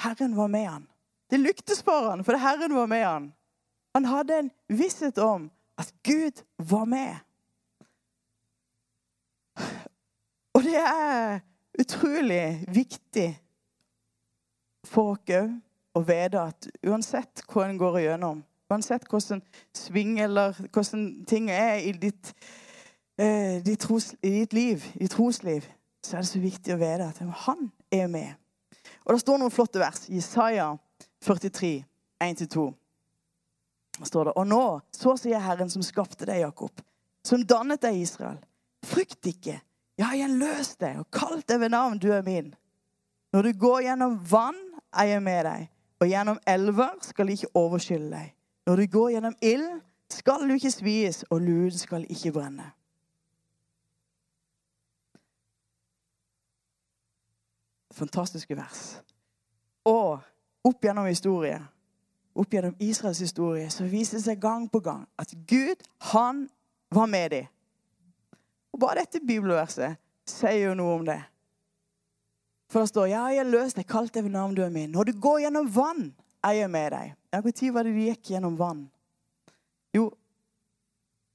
Herren 0.05 0.37
var 0.37 0.47
med 0.53 0.67
han. 0.69 0.87
Det 1.31 1.41
lyktes 1.41 1.83
for 1.83 2.11
han, 2.11 2.25
for 2.25 2.37
Herren 2.37 2.75
var 2.75 2.87
med 2.87 3.05
han. 3.05 3.33
Han 3.95 4.05
hadde 4.05 4.39
en 4.39 4.50
visshet 4.69 5.19
om 5.19 5.50
at 5.79 5.95
Gud 6.05 6.45
var 6.59 6.85
med. 6.85 7.17
Og 10.55 10.62
det 10.62 10.77
er 10.77 11.41
utrolig 11.81 12.65
viktig 12.69 13.31
for 14.85 15.15
oss 15.15 15.31
òg 15.31 15.61
å 15.94 16.02
vite 16.06 16.40
at 16.40 16.68
uansett 16.87 17.42
hva 17.50 17.66
en 17.66 17.78
går 17.80 18.00
igjennom, 18.02 18.42
uansett 18.70 19.09
hvordan 19.11 19.42
sving 19.75 20.18
eller 20.23 20.54
hvordan 20.70 21.06
ting 21.28 21.50
er 21.50 21.80
i 21.82 21.92
ditt, 21.92 22.32
eh, 23.18 23.59
ditt, 23.64 23.80
tros, 23.80 24.12
i 24.23 24.40
ditt 24.40 24.52
liv, 24.52 24.85
i 25.00 25.09
trosliv, 25.11 25.66
så 26.02 26.16
er 26.16 26.25
det 26.25 26.30
så 26.30 26.42
viktig 26.42 26.75
å 26.75 26.80
vite 26.80 27.09
at 27.09 27.18
han 27.47 27.70
er 27.92 28.06
med. 28.06 28.35
Og 29.04 29.14
Det 29.14 29.20
står 29.20 29.40
noen 29.40 29.52
flotte 29.52 29.80
vers. 29.80 30.06
Jesaja 30.09 30.76
43, 31.20 31.85
1-2 32.20 32.70
står 34.06 34.25
det. 34.25 34.37
Og 34.37 34.47
nå, 34.47 34.64
så 34.92 35.16
sier 35.18 35.42
Herren 35.42 35.70
som 35.70 35.82
skapte 35.85 36.28
deg, 36.28 36.44
Jakob, 36.44 36.80
som 37.26 37.42
dannet 37.44 37.82
deg, 37.82 37.99
Israel. 38.00 38.38
Frykt 38.87 39.26
ikke. 39.28 39.59
Jeg 39.99 40.06
har 40.06 40.16
gjenløst 40.16 40.78
deg 40.80 41.02
og 41.02 41.11
kalt 41.12 41.44
deg 41.50 41.61
ved 41.61 41.75
navn. 41.75 41.99
Du 42.00 42.09
er 42.14 42.25
min. 42.25 42.54
Når 43.35 43.42
du 43.42 43.59
går 43.61 43.82
gjennom 43.90 44.16
vann, 44.30 44.59
er 44.97 45.12
jeg 45.12 45.23
med 45.23 45.44
deg. 45.47 45.66
Og 46.00 46.09
gjennom 46.09 46.38
elver 46.49 46.97
skal 47.04 47.28
de 47.28 47.37
ikke 47.37 47.54
overskylle 47.54 48.11
deg. 48.11 48.35
Når 48.66 48.76
du 48.76 48.87
går 48.92 49.09
gjennom 49.14 49.37
ild, 49.42 49.80
skal 50.11 50.49
du 50.49 50.54
ikke 50.54 50.71
svies, 50.71 51.25
og 51.30 51.40
luen 51.40 51.76
skal 51.78 52.07
ikke 52.09 52.33
brenne. 52.33 52.71
Fantastiske 57.92 58.57
vers. 58.57 59.02
Og 59.85 60.19
opp 60.64 60.83
gjennom 60.85 61.07
historien 61.07 61.69
opp 62.35 62.52
gjennom 62.54 62.76
Israels 62.78 63.21
historie 63.21 63.69
så 63.73 63.87
viser 63.88 64.19
det 64.19 64.25
seg 64.25 64.40
gang 64.42 64.66
på 64.71 64.80
gang 64.85 65.04
at 65.21 65.33
Gud, 65.49 65.83
han 66.12 66.47
var 66.95 67.11
med 67.11 67.30
dem. 67.35 67.50
Og 68.73 68.80
bare 68.80 69.02
dette 69.02 69.23
bibelverset 69.26 69.99
sier 70.28 70.71
jo 70.71 70.76
noe 70.78 70.97
om 71.00 71.07
det. 71.07 71.21
For 72.71 72.85
det 72.85 72.93
står 72.93 73.11
ja, 73.11 73.25
jeg 73.35 73.43
har 73.43 73.50
løst 73.50 73.81
deg, 73.81 73.89
kalt 73.91 74.15
deg 74.15 74.29
ved 74.29 74.35
navn, 74.37 74.55
du 74.55 74.62
er 74.62 74.71
min. 74.71 74.93
Når 74.95 75.11
du 75.11 75.19
går 75.19 75.43
gjennom 75.45 75.69
vann, 75.75 76.11
er 76.47 76.61
jeg 76.61 76.71
med 76.71 76.93
deg. 76.95 77.15
Ja, 77.35 77.41
Når 77.43 77.73
var 77.75 77.87
det 77.87 77.95
de 77.97 78.09
gikk 78.09 78.31
gjennom 78.33 78.57
vann? 78.59 78.85
Jo, 79.95 80.11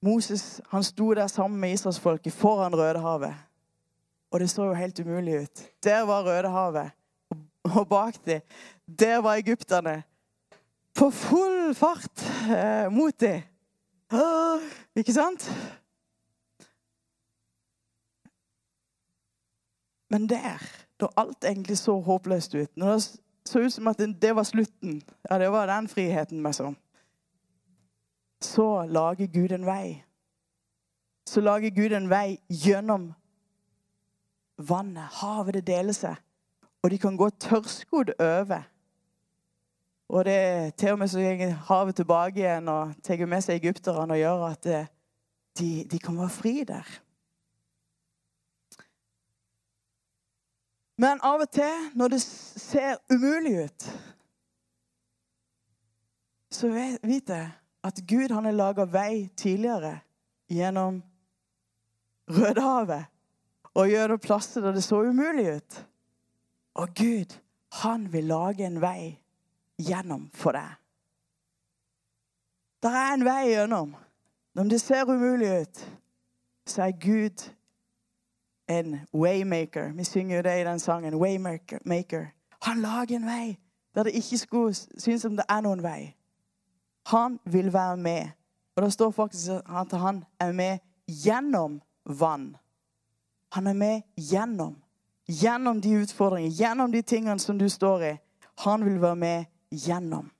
Moses 0.05 0.61
han 0.71 0.83
sto 0.83 1.09
der 1.13 1.27
sammen 1.27 1.59
med 1.59 1.75
israelsfolket 1.75 2.33
foran 2.33 2.75
Rødehavet. 2.75 3.35
Og 4.31 4.39
det 4.39 4.49
så 4.49 4.69
jo 4.69 4.73
helt 4.73 4.99
umulig 4.99 5.41
ut. 5.43 5.63
Der 5.83 6.05
var 6.07 6.23
Rødehavet. 6.23 6.91
Og 7.65 7.87
bak 7.89 8.25
dem, 8.25 8.41
der 8.85 9.17
var 9.17 9.35
egypterne. 9.41 10.03
På 10.93 11.09
full 11.11 11.73
fart 11.75 12.21
eh, 12.47 12.91
mot 12.91 13.19
dem. 13.19 13.41
Ikke 14.95 15.13
sant? 15.13 15.49
Men 20.09 20.29
der, 20.29 20.61
da 20.99 21.07
alt 21.17 21.43
egentlig 21.43 21.77
så 21.77 21.99
håpløst 21.99 22.55
ut, 22.55 22.71
når 22.77 22.91
det 22.93 23.03
så 23.45 23.59
ut 23.59 23.73
som 23.73 23.87
at 23.87 23.99
det 24.21 24.35
var 24.35 24.43
slutten, 24.43 25.01
ja, 25.29 25.39
det 25.39 25.51
var 25.51 25.67
den 25.69 25.87
friheten, 25.87 26.43
liksom, 26.43 26.75
så 28.41 28.85
lager 28.85 29.27
Gud 29.27 29.51
en 29.51 29.65
vei. 29.65 30.03
Så 31.25 31.41
lager 31.41 31.69
Gud 31.69 31.91
en 31.91 32.09
vei 32.09 32.37
gjennom 32.49 33.13
vannet. 34.57 35.09
Havet, 35.21 35.53
det 35.53 35.67
deler 35.67 35.93
seg. 35.93 36.15
Og 36.83 36.91
de 36.91 36.97
kan 37.01 37.17
gå 37.17 37.29
tørrskodd 37.29 38.13
over. 38.19 38.67
Og 40.09 40.25
det 40.25 40.33
er 40.33 40.69
til 40.69 40.91
og 40.93 40.99
med 40.99 41.07
så 41.07 41.19
går 41.19 41.55
havet 41.69 41.95
tilbake 41.95 42.39
igjen 42.39 42.69
og 42.69 42.93
tar 43.03 43.25
med 43.25 43.41
seg 43.41 43.57
egypterne 43.57 44.13
og 44.13 44.19
gjør 44.19 44.43
at 44.51 44.65
eh, 44.69 44.91
de, 45.57 45.69
de 45.91 45.99
kan 45.99 46.17
være 46.17 46.29
fri 46.29 46.63
der. 46.67 46.85
Men 50.97 51.19
av 51.27 51.43
og 51.43 51.51
til, 51.51 51.89
når 51.95 52.13
det 52.13 52.21
ser 52.21 52.99
umulig 53.11 53.65
ut, 53.65 53.87
så 56.55 56.69
vet 56.71 57.29
jeg 57.29 57.49
at 57.85 57.99
Gud 58.07 58.31
han 58.31 58.47
har 58.47 58.55
laga 58.55 58.85
vei 58.87 59.27
tidligere 59.37 59.97
gjennom 60.51 61.01
Rødehavet 62.31 63.11
og 63.75 63.91
gjennom 63.91 64.21
plasser 64.23 64.63
der 64.63 64.73
det 64.73 64.83
så 64.85 65.01
umulig 65.03 65.49
ut. 65.57 65.81
Og 66.79 66.95
Gud, 66.95 67.35
han 67.81 68.07
vil 68.13 68.31
lage 68.31 68.65
en 68.65 68.79
vei 68.81 69.17
gjennom 69.77 70.29
for 70.33 70.55
deg. 70.55 70.79
Der 72.83 72.95
er 72.95 73.13
en 73.13 73.25
vei 73.25 73.41
gjennom. 73.51 73.95
Når 74.55 74.71
det 74.71 74.81
ser 74.81 75.11
umulig 75.11 75.51
ut, 75.61 75.83
så 76.65 76.87
er 76.87 76.99
Gud 77.01 77.43
en 78.67 78.99
waymaker. 79.13 79.91
Vi 79.93 80.03
synger 80.03 80.35
jo 80.35 80.41
det 80.41 80.61
i 80.61 80.63
den 80.63 80.79
sangen. 80.79 81.15
Waymaker. 81.15 82.25
Han 82.61 82.81
lager 82.81 83.15
en 83.15 83.25
vei 83.25 83.57
der 83.95 84.03
det 84.03 84.11
ikke 84.11 84.37
skulle 84.37 84.75
synes 84.75 85.21
som 85.21 85.35
det 85.35 85.45
er 85.49 85.61
noen 85.61 85.83
vei. 85.83 86.15
Han 87.07 87.39
vil 87.45 87.73
være 87.73 87.97
med. 87.97 88.29
Og 88.75 88.83
det 88.83 88.93
står 88.93 89.11
faktisk 89.11 89.51
at 89.51 89.99
han 89.99 90.23
er 90.39 90.51
med 90.51 90.77
gjennom 91.07 91.81
vann. 92.05 92.57
Han 93.51 93.67
er 93.67 93.73
med 93.73 94.01
gjennom. 94.17 94.75
Gjennom 95.27 95.81
de 95.81 96.01
utfordringene, 96.01 96.55
gjennom 96.55 96.91
de 96.91 97.01
tingene 97.01 97.39
som 97.39 97.59
du 97.59 97.69
står 97.69 98.03
i. 98.03 98.15
Han 98.57 98.85
vil 98.85 99.01
være 99.01 99.15
med 99.15 99.45
gjennom. 99.71 100.31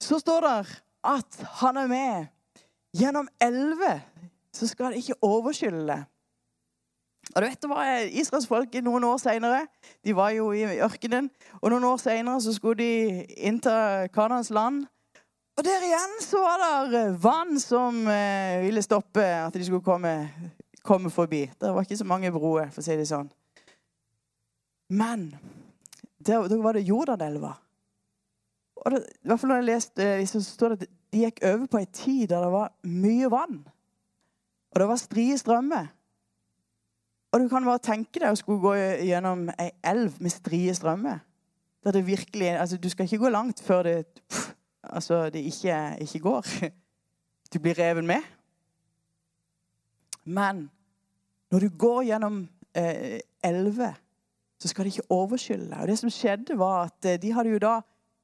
Så 0.00 0.18
står 0.18 0.40
det 0.40 0.82
at 1.04 1.44
han 1.60 1.76
er 1.76 1.86
med 1.86 2.26
gjennom 2.96 3.28
elleve 3.40 4.02
så 4.54 4.68
skal 4.70 4.92
det 4.92 5.02
ikke 5.02 5.20
overskylde 5.26 5.86
det. 5.90 6.00
Og 7.32 7.40
du 7.40 7.46
vet 7.46 7.66
hva 7.70 7.84
Israels 8.04 8.46
folk 8.46 8.74
noen 8.84 9.06
år 9.08 9.20
senere 9.22 9.62
De 10.04 10.12
var 10.16 10.34
jo 10.36 10.50
i 10.52 10.64
ørkenen. 10.84 11.30
Og 11.62 11.72
noen 11.72 11.86
år 11.88 12.02
senere 12.02 12.42
så 12.44 12.52
skulle 12.54 12.82
de 12.82 13.24
innta 13.48 14.06
Kanans 14.14 14.52
land. 14.54 14.84
Og 15.54 15.64
der 15.64 15.86
igjen 15.86 16.14
så 16.22 16.42
var 16.42 16.90
det 16.90 17.04
vann 17.22 17.56
som 17.62 18.02
eh, 18.10 18.60
ville 18.64 18.82
stoppe 18.82 19.22
at 19.22 19.54
de 19.54 19.64
skulle 19.64 19.86
komme, 19.86 20.12
komme 20.82 21.10
forbi. 21.14 21.44
Det 21.60 21.70
var 21.70 21.86
ikke 21.86 22.00
så 22.00 22.06
mange 22.10 22.32
broer, 22.34 22.72
for 22.74 22.82
å 22.82 22.86
si 22.86 22.96
det 22.98 23.06
sånn. 23.06 23.30
Men 24.90 25.28
da 26.18 26.42
var 26.42 26.74
det 26.74 26.88
Jordanelva. 26.88 27.54
Og 28.82 28.90
det, 28.92 29.04
I 29.22 29.30
hvert 29.30 29.40
fall 29.40 29.52
når 29.52 29.62
jeg 29.62 29.68
leste, 29.68 30.08
så 30.28 30.42
står 30.42 30.74
det 30.74 30.80
at 30.80 30.90
de 31.14 31.22
gikk 31.22 31.40
over 31.46 31.70
på 31.70 31.80
ei 31.80 31.88
tid 31.94 32.26
der 32.32 32.42
det 32.42 32.50
var 32.52 32.74
mye 32.90 33.30
vann. 33.30 33.62
Og 34.74 34.80
det 34.80 34.88
var 34.88 34.98
strie 34.98 35.38
strømmer. 35.38 35.86
Og 37.32 37.40
du 37.40 37.48
kan 37.48 37.64
bare 37.66 37.82
tenke 37.82 38.20
deg 38.22 38.30
å 38.30 38.38
skulle 38.38 38.62
gå 38.62 38.74
gjennom 39.06 39.48
ei 39.58 39.70
elv 39.86 40.20
med 40.22 40.30
strie 40.34 40.74
strømmer. 40.74 41.22
Der 41.84 41.92
det 41.92 42.06
virkelig, 42.06 42.48
altså 42.58 42.76
Du 42.76 42.88
skal 42.88 43.04
ikke 43.04 43.18
gå 43.18 43.28
langt 43.28 43.62
før 43.62 43.82
det, 43.82 44.06
pff, 44.30 44.54
altså 44.82 45.30
det 45.30 45.44
ikke, 45.44 45.96
ikke, 46.00 46.18
går. 46.18 46.46
Du 47.52 47.58
blir 47.58 47.78
revet 47.78 48.04
med. 48.04 48.22
Men 50.24 50.70
når 51.50 51.58
du 51.58 51.68
går 51.78 52.02
gjennom 52.02 52.48
eh, 52.74 53.20
elver, 53.44 53.92
så 54.58 54.68
skal 54.68 54.84
det 54.84 54.94
ikke 54.94 55.10
overskylle 55.10 55.68
deg. 55.70 55.80
Og 55.80 55.88
det 55.88 55.98
som 55.98 56.10
skjedde, 56.10 56.58
var 56.58 56.88
at 56.88 57.04
eh, 57.04 57.20
de 57.22 57.32
hadde 57.32 57.52
jo 57.52 57.60
da 57.62 57.76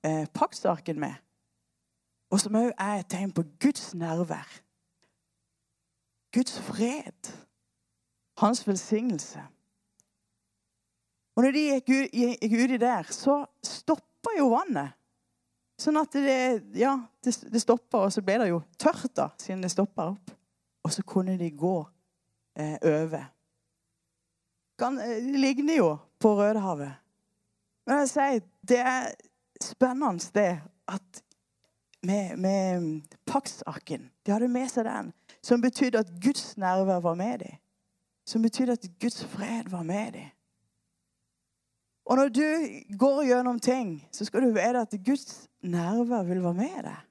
eh, 0.02 0.26
paktsarken 0.34 0.98
med. 0.98 1.14
Og 2.30 2.40
som 2.40 2.58
òg 2.58 2.72
er 2.74 3.04
et 3.04 3.10
tegn 3.10 3.30
på 3.30 3.44
Guds 3.62 3.94
nærvær. 3.94 4.48
Guds 6.34 6.58
fred. 6.64 7.32
Hans 8.40 8.62
velsignelse. 8.68 9.42
Og 11.36 11.44
når 11.44 11.54
de 11.56 11.66
gikk, 11.66 11.92
gikk 12.12 12.56
uti 12.56 12.78
der, 12.80 13.10
så 13.14 13.42
stoppa 13.64 14.34
jo 14.36 14.50
vannet. 14.52 14.96
Sånn 15.80 15.96
at 15.96 16.12
det, 16.12 16.40
ja, 16.76 16.92
det, 17.24 17.32
det 17.48 17.62
stoppa, 17.62 18.02
og 18.04 18.12
så 18.12 18.20
ble 18.24 18.36
det 18.42 18.50
jo 18.50 18.60
tørt, 18.76 19.08
da, 19.16 19.30
siden 19.40 19.62
det 19.64 19.70
stoppa 19.72 20.10
opp. 20.12 20.32
Og 20.84 20.92
så 20.92 21.04
kunne 21.08 21.38
de 21.40 21.48
gå 21.56 21.76
eh, 22.60 22.76
over. 22.76 23.24
Eh, 24.80 25.00
det 25.24 25.40
ligner 25.40 25.80
jo 25.80 25.90
på 26.20 26.34
Rødehavet. 26.36 26.92
Men 27.88 28.02
jeg 28.02 28.12
sier, 28.12 28.44
det 28.68 28.80
er 28.84 29.08
spennende 29.64 30.28
det 30.36 30.50
at 30.92 31.22
med, 32.04 32.36
med 32.40 33.16
Paksarken 33.28 34.06
De 34.24 34.32
hadde 34.32 34.48
med 34.48 34.68
seg 34.72 34.86
den. 34.88 35.10
Som 35.42 35.60
betydde 35.60 35.98
at 35.98 36.12
Guds 36.22 36.56
nerver 36.56 37.00
var 37.00 37.14
med 37.14 37.38
dem. 37.38 37.56
Som 38.26 38.42
betydde 38.42 38.72
at 38.72 38.86
Guds 39.00 39.24
fred 39.24 39.70
var 39.70 39.82
med 39.82 40.12
dem. 40.12 40.30
Og 42.10 42.16
når 42.16 42.28
du 42.28 42.46
går 42.98 43.22
gjennom 43.24 43.60
ting, 43.60 44.08
så 44.12 44.24
skal 44.24 44.42
du 44.42 44.48
vite 44.48 44.80
at 44.80 44.94
Guds 45.06 45.48
nerver 45.62 46.22
vil 46.22 46.42
være 46.42 46.54
med 46.54 46.82
deg. 46.84 47.02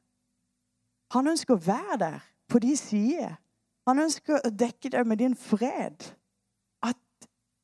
Han 1.15 1.27
ønsker 1.31 1.55
å 1.55 1.63
være 1.65 1.97
der 1.99 2.25
på 2.49 2.59
de 2.59 2.75
sider. 2.77 3.37
Han 3.87 4.01
ønsker 4.03 4.41
å 4.43 4.51
dekke 4.53 4.91
deg 4.93 5.07
med 5.07 5.21
din 5.21 5.37
fred. 5.39 6.03
At, 6.85 6.99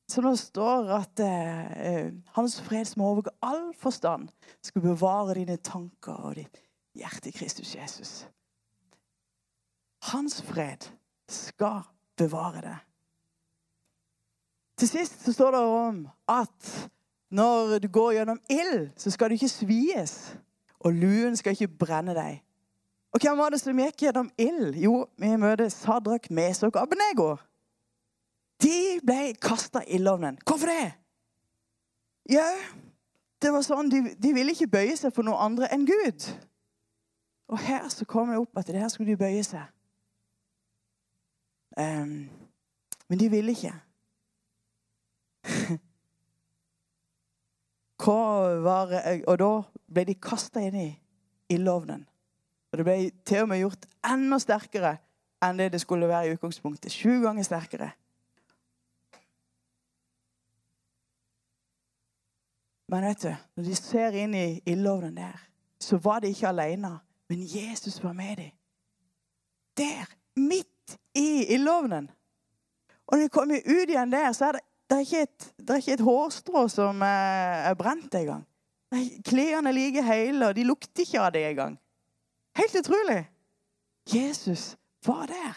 som 0.10 0.26
det 0.30 0.38
står 0.40 0.90
at 0.96 1.22
eh, 1.26 2.14
hans 2.38 2.58
fred 2.64 2.88
som 2.90 3.04
overgår 3.06 3.36
all 3.46 3.68
forstand, 3.78 4.32
skal 4.64 4.86
bevare 4.86 5.36
dine 5.38 5.58
tanker 5.58 6.16
og 6.16 6.40
ditt 6.40 6.62
hjerte 6.96 7.30
i 7.30 7.36
Kristus 7.36 7.76
Jesus. 7.76 8.16
Hans 10.12 10.42
fred 10.46 10.90
skal 11.30 11.82
bevare 12.18 12.62
det. 12.62 12.78
Til 14.78 14.90
sist 14.90 15.24
så 15.24 15.34
står 15.34 15.56
det 15.56 15.60
om 15.60 16.02
at 16.30 16.90
når 17.32 17.80
du 17.80 17.88
går 17.88 18.12
gjennom 18.12 18.40
ild, 18.50 18.90
så 18.98 19.12
skal 19.12 19.30
du 19.30 19.34
ikke 19.34 19.50
svies. 19.50 20.36
Og 20.80 20.94
luen 20.94 21.38
skal 21.38 21.56
ikke 21.56 21.78
brenne 21.80 22.14
deg. 22.14 22.42
Og 23.16 23.22
hvem 23.22 23.38
var 23.38 23.50
det 23.50 23.62
som 23.62 23.80
gikk 23.80 24.04
gjennom 24.06 24.30
ild? 24.38 24.76
Jo, 24.78 25.06
vi 25.18 25.32
møter 25.40 25.70
Sadrak, 25.72 26.30
Mesok 26.30 26.76
og 26.76 26.82
Abnego. 26.82 27.36
De 28.62 29.00
ble 29.04 29.34
kasta 29.42 29.82
i 29.84 29.96
ildovnen. 29.96 30.38
Hvorfor 30.46 30.68
det? 30.68 30.92
Ja, 32.30 32.48
det 33.42 33.52
var 33.54 33.64
sånn, 33.64 33.90
de, 33.92 34.02
de, 34.20 34.34
ville 34.34 34.52
ikke 34.56 34.72
bøye 34.72 34.98
seg 35.00 35.14
for 35.16 35.28
noe 35.28 35.40
andre 35.44 35.70
enn 35.74 35.86
Gud. 35.88 36.28
Og 37.52 37.62
her 37.62 37.88
så 37.94 38.08
kommer 38.10 38.36
det 38.36 38.44
opp 38.44 38.60
at 38.60 38.68
det 38.68 38.82
her 38.82 38.92
skulle 38.92 39.14
de 39.14 39.20
bøye 39.20 39.44
seg. 39.46 39.64
Um, 41.76 42.30
men 43.08 43.20
de 43.20 43.30
ville 43.30 43.52
ikke. 43.52 43.74
Var, 48.06 48.92
og 49.28 49.38
da 49.40 49.50
ble 49.90 50.04
de 50.06 50.14
kasta 50.22 50.62
inn 50.62 50.76
i 50.78 50.90
ildovnen. 51.50 52.04
Og 52.72 52.78
det 52.78 52.86
ble 52.86 52.98
til 53.26 53.46
og 53.46 53.50
med 53.50 53.62
gjort 53.64 53.88
enda 54.06 54.38
sterkere 54.42 54.98
enn 55.46 55.60
det 55.60 55.72
det 55.74 55.82
skulle 55.82 56.10
være 56.10 56.28
i 56.28 56.36
utgangspunktet. 56.36 56.94
Sju 56.94 57.22
ganger 57.24 57.46
sterkere. 57.48 57.90
Men 62.92 63.08
vet 63.10 63.24
du, 63.24 63.34
når 63.56 63.64
de 63.66 63.76
ser 63.80 64.18
inn 64.22 64.36
i 64.38 64.62
ildovnen 64.70 65.18
der, 65.18 65.40
så 65.82 65.98
var 65.98 66.22
de 66.22 66.30
ikke 66.30 66.52
alene. 66.52 66.94
Men 67.30 67.42
Jesus 67.42 68.04
var 68.04 68.14
med 68.14 68.38
dem. 68.38 68.52
Der, 69.78 70.06
midt 70.36 70.75
i 71.16 71.46
ildovnen. 71.56 72.10
Og 73.08 73.18
når 73.18 73.24
de 73.24 73.34
kommer 73.34 73.62
ut 73.66 73.90
igjen 73.90 74.12
der, 74.12 74.32
så 74.34 74.50
er 74.50 74.58
det, 74.58 74.62
det, 74.90 74.98
er 74.98 75.06
ikke 75.06 75.22
et, 75.22 75.48
det 75.58 75.70
er 75.70 75.82
ikke 75.82 75.98
et 76.00 76.08
hårstrå 76.08 76.68
som 76.72 77.02
er, 77.06 77.70
er 77.70 77.78
brent 77.80 78.16
engang. 78.16 78.44
Klærne 79.26 79.70
er 79.70 79.76
like 79.76 80.04
hele, 80.04 80.48
og 80.48 80.56
de 80.56 80.64
lukter 80.64 81.04
ikke 81.04 81.22
av 81.22 81.32
det 81.34 81.46
engang. 81.50 81.80
Helt 82.58 82.76
utrolig. 82.80 83.26
Jesus 84.14 84.76
var 85.06 85.26
der. 85.26 85.56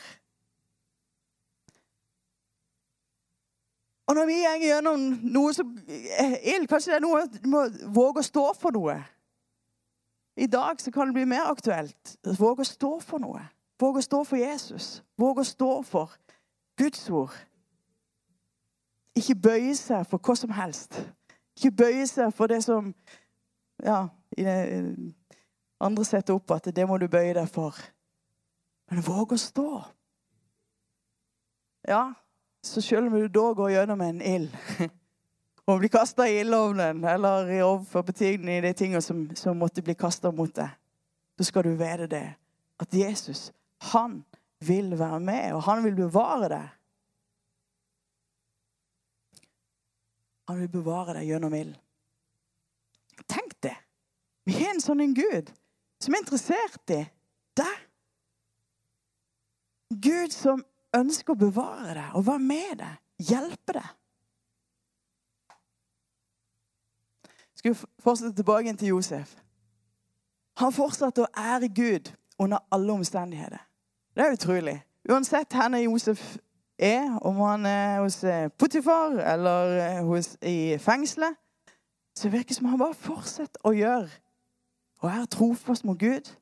Og 4.09 4.14
når 4.14 4.27
vi 4.27 4.38
går 4.40 4.62
gjennom 4.64 5.03
noe 5.35 5.53
som 5.53 5.75
er 6.16 6.38
ild, 6.55 6.64
kanskje 6.68 6.94
det 6.94 6.97
er 6.97 7.05
noe 7.05 7.27
du 7.29 7.49
må 7.53 7.66
våge 7.92 8.23
å 8.23 8.29
stå 8.29 8.44
for 8.57 8.73
noe. 8.73 8.97
I 10.38 10.47
dag 10.49 10.81
så 10.81 10.92
kan 10.94 11.11
det 11.11 11.18
bli 11.18 11.27
mer 11.29 11.51
aktuelt. 11.51 12.14
Våge 12.38 12.64
å 12.64 12.68
stå 12.68 12.92
for 13.05 13.21
noe. 13.21 13.42
Våge 13.79 14.03
å 14.03 14.07
stå 14.07 14.25
for 14.27 14.41
Jesus. 14.41 15.03
Våg 15.19 15.38
å 15.38 15.47
stå 15.47 15.71
for 15.87 16.14
Guds 16.79 17.05
ord. 17.11 17.35
Ikke 19.19 19.35
bøye 19.35 19.75
seg 19.79 20.07
for 20.07 20.23
hva 20.23 20.35
som 20.38 20.51
helst. 20.55 20.99
Ikke 21.59 21.75
bøye 21.85 22.07
seg 22.07 22.33
for 22.35 22.51
det 22.51 22.61
som 22.67 22.93
ja, 23.83 24.09
andre 25.81 26.05
setter 26.07 26.35
opp 26.35 26.51
at 26.55 26.71
det 26.75 26.87
må 26.87 26.99
du 26.99 27.09
bøye 27.11 27.35
deg 27.35 27.51
for. 27.51 27.77
Men 28.91 29.05
våg 29.05 29.35
å 29.35 29.41
stå. 29.41 29.69
Ja, 31.88 32.12
så 32.62 32.83
selv 32.83 33.07
om 33.07 33.21
du 33.21 33.29
da 33.29 33.53
går 33.57 33.71
gjennom 33.71 34.01
en 34.05 34.23
ild 34.23 34.55
og 35.69 35.79
blir 35.79 35.93
kasta 35.93 36.27
i 36.29 36.41
ildovnen 36.41 37.05
eller 37.05 37.51
i 37.53 37.61
overfor 37.62 38.01
overførbetiden 38.01 38.49
i 38.49 38.61
de 38.64 38.73
tingene 38.73 39.03
som, 39.05 39.27
som 39.37 39.57
måtte 39.57 39.85
bli 39.85 39.95
kasta 39.95 40.33
mot 40.33 40.53
deg, 40.57 40.71
så 41.38 41.45
skal 41.45 41.64
du 41.64 41.75
vite 41.79 42.09
det. 42.11 42.27
At 42.81 42.95
Jesus, 42.95 43.53
han 43.79 44.25
vil 44.67 44.99
være 44.99 45.21
med, 45.21 45.53
og 45.55 45.62
han 45.62 45.85
vil 45.85 45.97
bevare 45.97 46.49
deg. 46.53 46.69
Han 50.49 50.61
vil 50.62 50.71
bevare 50.73 51.19
deg 51.19 51.29
gjennom 51.29 51.55
ild. 51.55 51.77
Tenk 53.29 53.53
det! 53.62 53.77
Vi 54.49 54.57
har 54.57 54.73
en 54.73 54.81
sånn 54.81 55.05
en 55.05 55.14
Gud 55.14 55.51
som 56.01 56.14
er 56.14 56.23
interessert 56.23 56.95
i 56.95 57.03
deg. 57.59 57.85
Gud 59.88 60.33
som 60.33 60.62
ønsker 60.97 61.35
å 61.35 61.43
bevare 61.43 61.95
deg 61.99 62.17
og 62.17 62.27
være 62.29 62.45
med 62.45 62.81
deg, 62.81 62.99
hjelpe 63.29 63.77
deg. 63.77 63.95
Skal 67.59 67.75
vi 67.75 68.03
fortsette 68.05 68.37
tilbake 68.38 68.73
til 68.79 68.95
Josef? 68.95 69.35
Han 70.62 70.75
fortsatte 70.75 71.25
å 71.27 71.33
ære 71.37 71.69
Gud 71.75 72.12
under 72.38 72.62
alle 72.75 72.95
omstendigheter. 72.95 73.67
Det 74.18 74.26
er 74.26 74.33
utrolig. 74.33 74.85
Uansett 75.11 75.54
hvor 75.54 75.76
Josef 75.76 76.37
er, 76.78 77.18
om 77.22 77.37
han 77.37 77.66
er 77.66 78.00
hos 78.00 78.24
Potifar 78.59 79.11
eller 79.35 79.98
eh, 79.98 80.07
hos, 80.07 80.37
i 80.42 80.78
fengselet, 80.78 81.37
så 82.16 82.28
virker 82.28 82.48
det 82.48 82.57
som 82.57 82.66
han 82.66 82.78
bare 82.78 82.94
fortsetter 82.94 83.61
å 83.62 83.70
gjøre 83.70 84.09
og 84.98 85.11
er 85.11 85.28
trofast 85.31 85.85
mot 85.87 85.98
Gud 85.98 86.33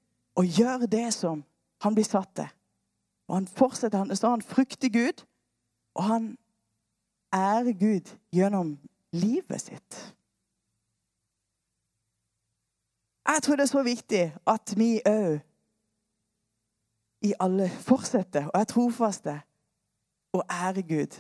og 0.40 0.48
gjør 0.48 0.86
det 0.88 1.12
som 1.12 1.42
han 1.84 1.94
blir 1.94 2.04
satt 2.08 2.30
til. 2.36 2.48
Og 3.28 3.34
han 3.36 3.46
fortsetter, 3.46 3.98
han, 3.98 4.16
så 4.16 4.30
han 4.32 4.42
frykter 4.42 4.88
Gud, 4.88 5.26
og 5.94 6.04
han 6.04 6.30
ærer 7.32 7.76
Gud 7.76 8.08
gjennom 8.32 8.78
livet 9.12 9.60
sitt. 9.60 10.16
Jeg 13.28 13.42
tror 13.42 13.56
det 13.56 13.68
er 13.68 13.74
så 13.74 13.82
viktig 13.82 14.24
at 14.46 14.74
vi 14.76 14.90
òg 15.04 15.44
i 17.26 17.34
alle 17.40 17.68
fortsette 17.68 18.46
og 18.46 18.60
er 18.60 18.68
trofaste 18.70 19.34
og 20.36 20.42
ære 20.50 20.82
Gud. 20.86 21.18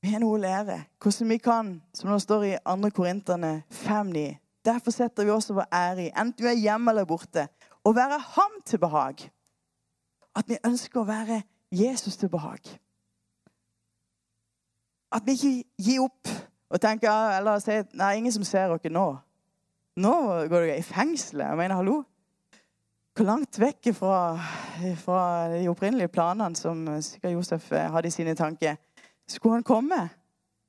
Vi 0.00 0.12
har 0.12 0.22
noe 0.22 0.38
å 0.38 0.40
lære. 0.40 0.78
Hvordan 1.02 1.28
vi 1.28 1.38
kan, 1.44 1.74
som 1.94 2.10
det 2.10 2.22
står 2.22 2.46
i 2.48 2.54
2. 2.64 2.90
Korinterne 2.96 3.62
5,9 3.82 4.30
Derfor 4.64 4.92
setter 4.92 5.24
vi 5.24 5.32
også 5.32 5.54
vår 5.56 5.68
ære 5.72 6.02
i, 6.04 6.10
enten 6.12 6.44
vi 6.44 6.50
er 6.50 6.58
hjemme 6.60 6.92
eller 6.92 7.06
borte, 7.08 7.46
å 7.84 7.94
være 7.96 8.18
ham 8.36 8.58
til 8.68 8.80
behag 8.82 9.22
at 10.36 10.48
vi 10.48 10.58
ønsker 10.66 11.00
å 11.00 11.08
være 11.08 11.42
Jesus 11.74 12.18
til 12.20 12.30
behag. 12.30 12.60
At 15.10 15.26
vi 15.26 15.34
ikke 15.34 15.54
gir 15.80 16.04
opp 16.04 16.30
og 16.70 16.82
tenker 16.82 17.10
eller 17.38 17.58
sier 17.62 17.88
nei, 17.98 18.14
ingen 18.20 18.34
som 18.34 18.46
ser 18.46 18.70
dere 18.70 18.94
nå. 18.94 19.06
Nå 20.00 20.14
går 20.50 20.66
dere 20.66 20.78
i 20.78 20.86
fengselet. 20.86 21.48
Jeg 21.48 21.58
mener, 21.58 21.80
hallo? 21.80 21.96
Hvor 23.14 23.26
langt 23.26 23.58
vekk 23.58 23.90
fra, 23.96 24.38
fra 25.02 25.20
de 25.52 25.66
opprinnelige 25.68 26.12
planene 26.14 26.56
som 26.56 26.84
sikkert 27.02 27.34
Josef 27.34 27.68
hadde 27.72 28.08
i 28.08 28.14
sine 28.14 28.34
tanker, 28.38 28.78
skulle 29.28 29.58
han 29.58 29.66
komme? 29.66 30.00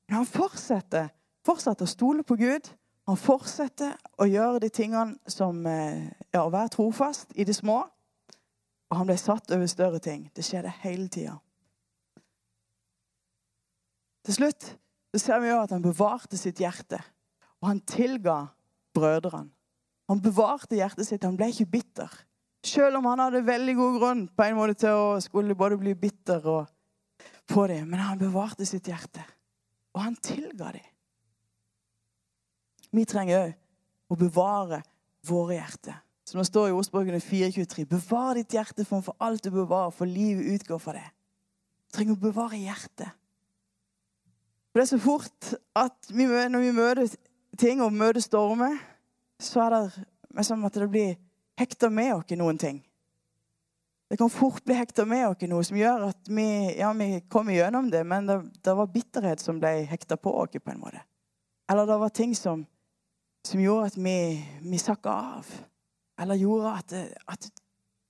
Men 0.08 0.16
han 0.20 0.28
fortsetter, 0.28 1.08
fortsetter 1.46 1.86
å 1.86 1.92
stole 1.92 2.26
på 2.26 2.36
Gud. 2.40 2.68
Han 3.08 3.18
fortsetter 3.18 3.94
å 4.18 4.26
gjøre 4.28 4.60
de 4.62 4.70
tingene 4.74 5.16
som 5.30 5.64
ja, 5.66 6.42
Å 6.42 6.50
være 6.50 6.74
trofast 6.74 7.32
i 7.34 7.46
det 7.46 7.54
små. 7.56 7.80
Og 8.92 8.98
han 8.98 9.08
ble 9.08 9.16
satt 9.16 9.50
over 9.54 9.70
større 9.70 10.02
ting. 10.04 10.26
Det 10.36 10.44
skjedde 10.44 10.74
hele 10.82 11.08
tida. 11.08 11.38
Til 14.26 14.36
slutt 14.36 14.68
så 15.12 15.20
ser 15.20 15.40
vi 15.42 15.48
jo 15.50 15.62
at 15.62 15.72
han 15.74 15.82
bevarte 15.84 16.38
sitt 16.38 16.60
hjerte, 16.62 17.00
og 17.60 17.68
han 17.68 17.80
tilga 17.88 18.36
brødrene. 18.94 19.50
Han 20.10 20.20
bevarte 20.20 20.76
hjertet 20.76 21.08
sitt. 21.08 21.24
Han 21.24 21.38
ble 21.38 21.48
ikke 21.52 21.70
bitter. 21.72 22.12
Selv 22.62 23.00
om 23.00 23.08
han 23.10 23.18
hadde 23.24 23.42
veldig 23.46 23.74
god 23.74 23.98
grunn 23.98 24.22
på 24.30 24.44
en 24.46 24.56
måte 24.58 24.76
til 24.84 24.94
å 24.94 25.18
skulle 25.22 25.56
både 25.58 25.80
bli 25.80 25.96
bitter 25.98 26.44
og 26.46 26.70
på 27.50 27.66
dem. 27.70 27.88
Men 27.90 28.04
han 28.04 28.20
bevarte 28.20 28.66
sitt 28.68 28.86
hjerte, 28.88 29.24
og 29.96 30.04
han 30.04 30.16
tilga 30.22 30.70
dem. 30.76 30.88
Vi 32.92 33.04
trenger 33.08 33.48
òg 33.48 34.12
å 34.12 34.18
bevare 34.20 34.82
våre 35.26 35.56
hjerter. 35.56 35.96
Som 36.28 36.38
det 36.38 36.46
står 36.48 36.70
i 36.70 36.76
ordspråkene 36.76 37.18
423. 37.20 37.86
Bevar 37.90 38.36
ditt 38.38 38.54
hjerte 38.54 38.84
for 38.86 39.16
alt 39.18 39.42
du 39.42 39.50
bevarer, 39.50 39.90
for 39.90 40.08
livet 40.08 40.54
utgår 40.54 40.80
fra 40.80 40.94
det. 40.96 41.08
Du 41.88 41.96
trenger 41.96 42.16
å 42.16 42.22
bevare 42.22 42.60
hjertet. 42.60 43.10
For 44.70 44.80
det 44.80 44.86
er 44.86 44.92
så 44.94 45.00
fort 45.02 45.50
at 45.76 46.12
vi, 46.12 46.24
når 46.24 46.62
vi 46.62 46.70
møter 46.76 47.16
ting 47.60 47.82
og 47.84 47.92
møter 47.92 48.24
stormer, 48.24 48.78
så 49.42 49.66
er 49.66 49.74
det 49.74 50.46
som 50.46 50.62
at 50.64 50.78
det 50.78 50.88
blir 50.88 51.16
hekta 51.58 51.90
med 51.90 52.14
oss 52.14 52.34
noen 52.38 52.58
ting. 52.58 52.82
Det 54.12 54.18
kan 54.20 54.30
fort 54.30 54.64
bli 54.64 54.76
hekta 54.76 55.06
med 55.08 55.24
oss 55.28 55.44
noe 55.48 55.64
som 55.64 55.78
gjør 55.78 56.08
at 56.10 56.28
vi, 56.28 56.46
ja, 56.76 56.92
vi 56.92 57.22
kommer 57.32 57.56
gjennom 57.56 57.88
det, 57.90 58.02
men 58.04 58.28
det, 58.28 58.38
det 58.60 58.74
var 58.76 58.90
bitterhet 58.92 59.40
som 59.40 59.60
ble 59.60 59.86
hekta 59.88 60.18
på 60.20 60.34
oss 60.36 60.58
på 60.58 60.72
en 60.72 60.82
måte. 60.82 61.00
Eller 61.72 61.88
det 61.88 61.96
var 62.02 62.12
ting 62.12 62.34
som, 62.36 62.66
som 63.46 63.62
gjorde 63.62 63.92
at 63.92 63.96
vi, 63.96 64.16
vi 64.60 64.80
sakka 64.80 65.14
av 65.36 65.52
eller 66.20 66.38
gjorde 66.38 66.74
at, 66.76 66.92
at 67.32 67.48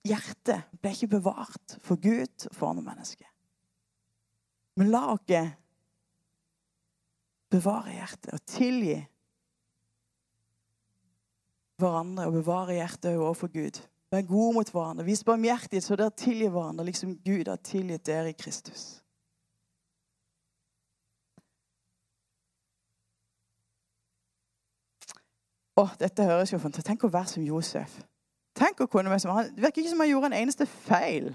hjertet 0.04 0.66
ble 0.82 0.90
ikke 0.90 1.12
bevart 1.14 1.76
for 1.84 2.00
Gud 2.02 2.48
og 2.48 2.56
for 2.56 2.72
andre 2.72 2.84
mennesker. 2.90 3.28
Men 4.76 4.90
la 4.90 5.04
oss 5.12 5.22
bevare 7.52 7.94
hjertet 7.94 8.32
og 8.34 8.44
tilgi 8.48 8.98
hverandre 11.82 12.26
og 12.28 12.38
bevare 12.38 12.78
hjertet 12.78 13.18
overfor 13.18 13.50
Gud. 13.52 13.82
Vær 14.12 14.26
gode 14.28 14.54
mot 14.54 14.70
hverandre. 14.70 15.04
Vis 15.04 15.24
barmhjertighet 15.24 15.84
så 15.84 15.96
dere 15.96 16.14
tilgir 16.16 16.52
hverandre, 16.52 16.84
liksom 16.84 17.16
Gud 17.24 17.48
har 17.48 17.60
tilgitt 17.64 18.06
dere 18.06 18.32
i 18.32 18.36
Kristus. 18.36 19.02
Å, 25.72 25.86
dette 25.98 26.26
høres 26.28 26.52
jo 26.52 26.60
fantastisk 26.60 26.90
Tenk 26.90 27.06
å 27.08 27.12
være 27.12 27.32
som 27.32 27.44
Josef. 27.46 27.94
Tenk 28.52 28.82
å 28.84 28.88
kunne 28.92 29.08
være 29.08 29.24
som 29.24 29.32
han. 29.32 29.48
Det 29.54 29.64
virker 29.64 29.82
ikke 29.82 29.94
som 29.94 30.02
han 30.04 30.10
gjorde 30.10 30.28
en 30.28 30.40
eneste 30.42 30.66
feil. 30.68 31.30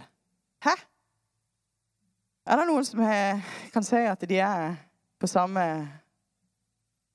Hæ? 0.63 0.75
Er 2.47 2.61
det 2.61 2.67
noen 2.69 2.85
som 2.87 3.01
kan 3.73 3.83
si 3.83 4.03
at 4.07 4.21
de 4.29 4.37
er 4.39 4.77
på 5.19 5.27
samme 5.27 5.63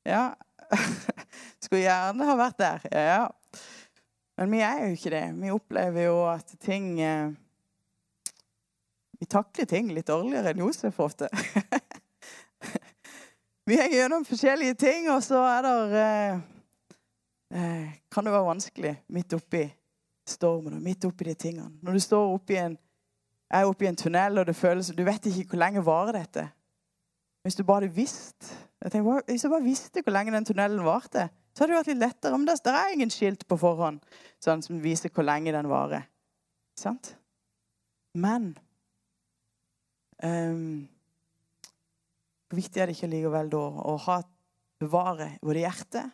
Ja. 0.05 0.33
Skulle 1.63 1.85
gjerne 1.85 2.27
ha 2.27 2.37
vært 2.39 2.59
der. 2.59 2.87
Ja. 2.91 3.23
Men 4.41 4.55
vi 4.55 4.63
er 4.67 4.85
jo 4.85 4.93
ikke 4.97 5.15
det. 5.15 5.25
Vi 5.39 5.55
opplever 5.55 6.09
jo 6.09 6.17
at 6.27 6.55
ting 6.63 6.95
eh, 7.01 7.35
Vi 9.21 9.29
takler 9.31 9.69
ting 9.71 9.93
litt 9.95 10.09
dårligere 10.11 10.51
enn 10.51 10.65
Josef 10.65 10.99
ofte. 11.01 11.29
vi 13.69 13.79
henger 13.79 14.01
gjennom 14.01 14.25
forskjellige 14.27 14.75
ting, 14.83 15.07
og 15.15 15.23
så 15.23 15.45
er 15.47 15.63
det 15.63 16.01
eh, 16.01 16.41
Eh, 17.55 17.89
kan 18.11 18.25
det 18.25 18.33
være 18.33 18.47
vanskelig 18.47 18.93
midt 19.13 19.35
oppi 19.37 19.67
stormen 20.29 20.79
og 20.79 20.83
midt 20.83 21.05
oppi 21.05 21.27
de 21.27 21.35
tingene. 21.35 21.69
Når 21.83 21.93
du 21.93 22.01
står 22.01 22.31
oppi 22.33 22.57
en, 22.57 22.79
er 23.51 23.69
oppi 23.69 23.87
en 23.87 23.97
tunnel, 23.97 24.39
og 24.39 24.47
det 24.47 24.57
føles 24.57 24.93
Du 24.97 25.05
vet 25.05 25.27
ikke 25.27 25.51
hvor 25.51 25.59
lenge 25.61 25.85
varer 25.85 26.17
dette. 26.17 26.47
Hvis 27.43 27.55
du 27.55 27.65
bare 27.65 27.83
hadde 27.83 27.95
visst 27.95 28.55
jeg 28.83 28.93
tenker, 28.93 29.21
Hvis 29.27 29.45
jeg 29.45 29.51
bare 29.51 29.63
visste 29.63 30.03
hvor 30.03 30.13
lenge 30.13 30.33
den 30.33 30.45
tunnelen 30.45 30.85
varte, 30.85 31.29
så 31.53 31.63
hadde 31.63 31.73
det 31.73 31.79
vært 31.79 31.91
litt 31.93 32.03
lettere. 32.03 32.39
Men 32.39 32.49
det, 32.49 32.73
er 32.73 32.95
ingen 32.97 33.13
skilt 33.13 33.47
på 33.49 33.61
forhånd 33.61 34.03
sånn, 34.43 34.65
som 34.65 34.81
viser 34.83 35.13
hvor 35.13 35.27
lenge 35.27 35.55
den 35.55 35.71
varer. 35.71 36.09
Sant? 36.81 37.15
Men 38.17 38.55
Um, 40.25 40.89
hvor 42.49 42.57
viktig 42.57 42.81
er 42.81 42.87
det 42.87 42.95
ikke 42.95 43.11
likevel 43.11 43.49
da 43.51 43.59
å 43.59 43.97
ha, 44.05 44.21
bevare 44.79 45.33
både 45.43 45.65
hjertet, 45.65 46.13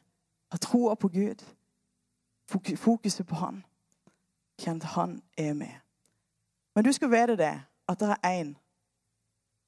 ha 0.49 0.61
troa 0.65 0.95
på 0.97 1.11
Gud, 1.13 1.43
fokuset 2.49 3.27
på 3.29 3.41
Han, 3.43 3.59
kjent 4.61 4.87
Han 4.95 5.19
er 5.37 5.53
med. 5.53 5.75
Men 6.75 6.87
du 6.87 6.93
skal 6.93 7.13
vite 7.13 7.37
det, 7.37 7.53
at 7.89 8.01
det 8.01 8.09
er 8.15 8.39
én 8.39 8.55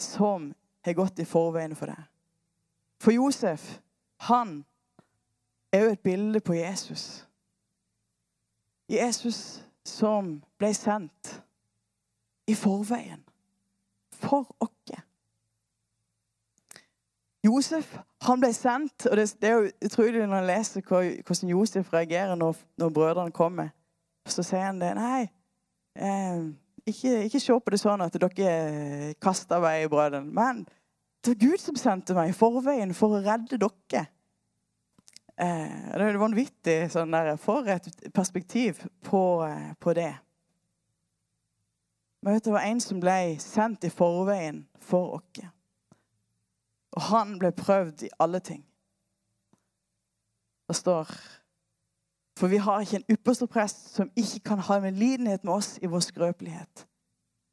som 0.00 0.54
har 0.86 0.96
gått 0.96 1.20
i 1.20 1.28
forveien 1.28 1.76
for 1.76 1.92
deg. 1.92 2.00
For 3.00 3.12
Josef, 3.12 3.66
han 4.24 4.62
er 5.72 5.84
jo 5.84 5.90
et 5.90 6.00
bilde 6.00 6.40
på 6.40 6.54
Jesus. 6.54 7.26
Jesus 8.90 9.64
som 9.86 10.42
ble 10.58 10.74
sendt 10.74 11.42
i 12.50 12.54
forveien 12.54 13.22
for 14.10 14.56
oss. 14.60 14.70
Josef 17.44 17.94
han 18.20 18.40
ble 18.40 18.50
sendt, 18.52 19.06
og 19.08 19.16
det, 19.16 19.48
er 19.48 19.54
jo 19.54 19.68
utrolig 19.86 20.26
når 20.28 20.42
jeg 20.42 20.48
leser 20.50 20.82
hvordan 20.84 21.52
Josef 21.54 21.92
reagerer 21.92 22.34
når, 22.36 22.58
når 22.76 22.90
brødrene 22.90 23.32
kommer. 23.32 23.70
Så 24.28 24.44
sier 24.44 24.66
han 24.66 24.80
det. 24.80 24.90
Nei, 24.98 25.22
eh, 25.96 26.42
ikke, 26.86 27.14
ikke, 27.24 27.40
se 27.40 27.56
på 27.56 27.72
det 27.72 27.80
sånn 27.80 28.04
at 28.04 28.18
dere 28.20 29.14
kaster 29.24 29.62
meg 29.64 29.86
i 29.86 29.88
brødene. 29.88 30.28
Men 30.28 30.66
det 31.24 31.32
var 31.32 31.40
Gud 31.46 31.64
som 31.64 31.80
sendte 31.80 32.16
meg 32.16 32.34
i 32.34 32.36
forveien 32.36 32.92
for 32.96 33.16
å 33.16 33.22
redde 33.24 33.56
dere. 33.56 34.04
Eh, 35.40 35.92
det 35.96 36.04
er 36.04 36.18
vanvittig 36.20 36.74
sånn 36.92 37.14
der, 37.14 37.36
for 37.40 37.64
et 37.72 37.86
perspektiv 38.12 38.82
på, 39.06 39.42
eh, 39.46 39.72
på 39.80 39.94
det. 39.96 40.12
Men 42.20 42.34
vet 42.34 42.44
du, 42.44 42.50
det 42.50 42.56
var 42.58 42.66
en 42.68 42.80
som 42.80 43.00
ble 43.00 43.38
sendt 43.40 43.84
i 43.84 43.90
forveien 43.90 44.66
for 44.84 45.16
oss. 45.16 45.46
Og 46.92 47.02
han 47.08 47.38
ble 47.38 47.52
prøvd 47.56 48.04
i 48.04 48.10
alle 48.20 48.40
ting. 48.40 48.64
Det 50.68 50.76
står 50.76 51.08
For 52.36 52.48
vi 52.48 52.56
har 52.56 52.80
ikke 52.80 52.96
en 52.96 53.10
ypperste 53.12 53.46
prest 53.46 53.94
som 53.94 54.10
ikke 54.16 54.40
kan 54.40 54.58
ha 54.58 54.78
med 54.80 54.96
lidenhet 54.96 55.44
med 55.44 55.52
oss 55.52 55.78
i 55.82 55.86
vår 55.86 56.00
skrøpelighet. 56.00 56.86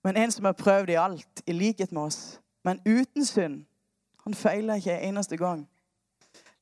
Men 0.04 0.17
en 0.17 0.32
som 0.32 0.45
er 0.45 0.52
prøvd 0.52 0.89
i 0.89 0.95
alt, 0.95 1.41
i 1.47 1.52
likhet 1.52 1.91
med 1.91 2.02
oss, 2.02 2.39
men 2.63 2.80
uten 2.86 3.26
synd. 3.26 3.65
Han 4.23 4.34
feiler 4.34 4.76
ikke 4.76 4.95
en 4.95 5.10
eneste 5.10 5.38
gang. 5.38 5.67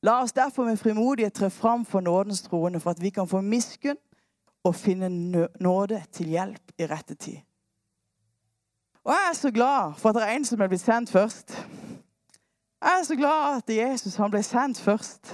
La 0.06 0.20
oss 0.22 0.32
derfor 0.32 0.64
med 0.64 0.76
frimodighet 0.78 1.34
tre 1.34 1.50
fram 1.50 1.84
for 1.84 2.00
nådens 2.00 2.42
troende, 2.42 2.80
for 2.80 2.90
at 2.90 3.02
vi 3.02 3.10
kan 3.10 3.28
få 3.28 3.40
miskunn 3.40 3.98
og 4.64 4.74
finne 4.74 5.08
nåde 5.60 6.02
til 6.12 6.28
hjelp 6.28 6.72
i 6.78 6.86
rette 6.86 7.14
tid. 7.14 7.38
Og 9.04 9.12
jeg 9.12 9.30
er 9.30 9.34
så 9.34 9.50
glad 9.50 9.94
for 9.98 10.08
at 10.08 10.14
det 10.14 10.22
er 10.22 10.36
en 10.36 10.44
som 10.44 10.60
er 10.60 10.70
blitt 10.70 10.84
sendt 10.84 11.10
først. 11.10 11.56
Jeg 12.82 13.00
er 13.00 13.02
så 13.02 13.16
glad 13.16 13.56
at 13.56 13.76
Jesus 13.76 14.14
han 14.14 14.30
ble 14.30 14.42
sendt 14.42 14.78
først 14.80 15.32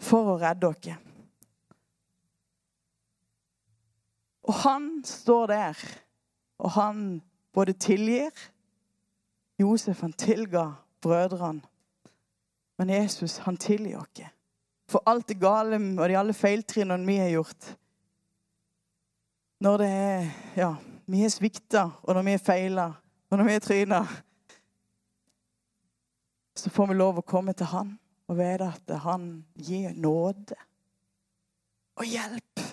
for 0.00 0.34
å 0.34 0.36
redde 0.40 0.72
dere. 0.84 0.98
Og 4.42 4.54
han 4.66 4.92
står 5.04 5.46
der, 5.46 5.82
og 6.58 6.70
han 6.76 7.22
både 7.52 7.72
tilgir 7.72 8.32
Josef 9.60 10.00
han 10.00 10.12
tilga 10.12 10.72
brødrene. 11.00 11.69
Men 12.80 12.88
Jesus 12.88 13.38
han 13.44 13.58
tilgir 13.60 14.00
oss 14.00 14.22
for 14.88 15.04
alt 15.06 15.28
det 15.28 15.36
gale 15.38 15.76
og 15.76 16.08
de 16.08 16.16
alle 16.18 16.34
feiltrinnene 16.34 17.06
vi 17.06 17.18
har 17.20 17.28
gjort. 17.34 17.66
Når 19.60 19.82
det 19.82 19.88
er 19.92 20.30
ja, 20.56 20.70
vi 21.06 21.20
har 21.20 21.30
svikta, 21.30 21.84
og 22.02 22.16
når 22.16 22.24
vi 22.26 22.34
har 22.34 22.42
feila, 22.42 22.86
og 23.30 23.38
når 23.38 23.46
vi 23.46 23.52
har 23.52 23.62
tryna 23.66 24.00
så 26.60 26.70
får 26.70 26.90
vi 26.90 26.96
lov 26.96 27.20
å 27.20 27.24
komme 27.26 27.54
til 27.56 27.70
Han 27.70 27.94
og 28.28 28.38
vite 28.38 28.68
at 28.68 28.96
Han 29.04 29.28
gir 29.56 29.94
nåde 29.96 30.56
og 32.00 32.08
hjelp 32.08 32.64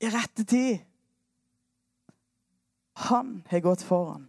i 0.00 0.08
rette 0.12 0.44
tid. 0.44 0.80
Han 3.08 3.40
har 3.48 3.62
gått 3.64 3.84
foran. 3.84 4.26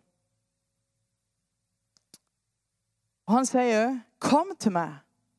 Og 3.32 3.38
han 3.38 3.46
sier 3.48 3.86
òg, 3.86 4.00
'Kom 4.20 4.56
til 4.60 4.72
meg, 4.72 4.92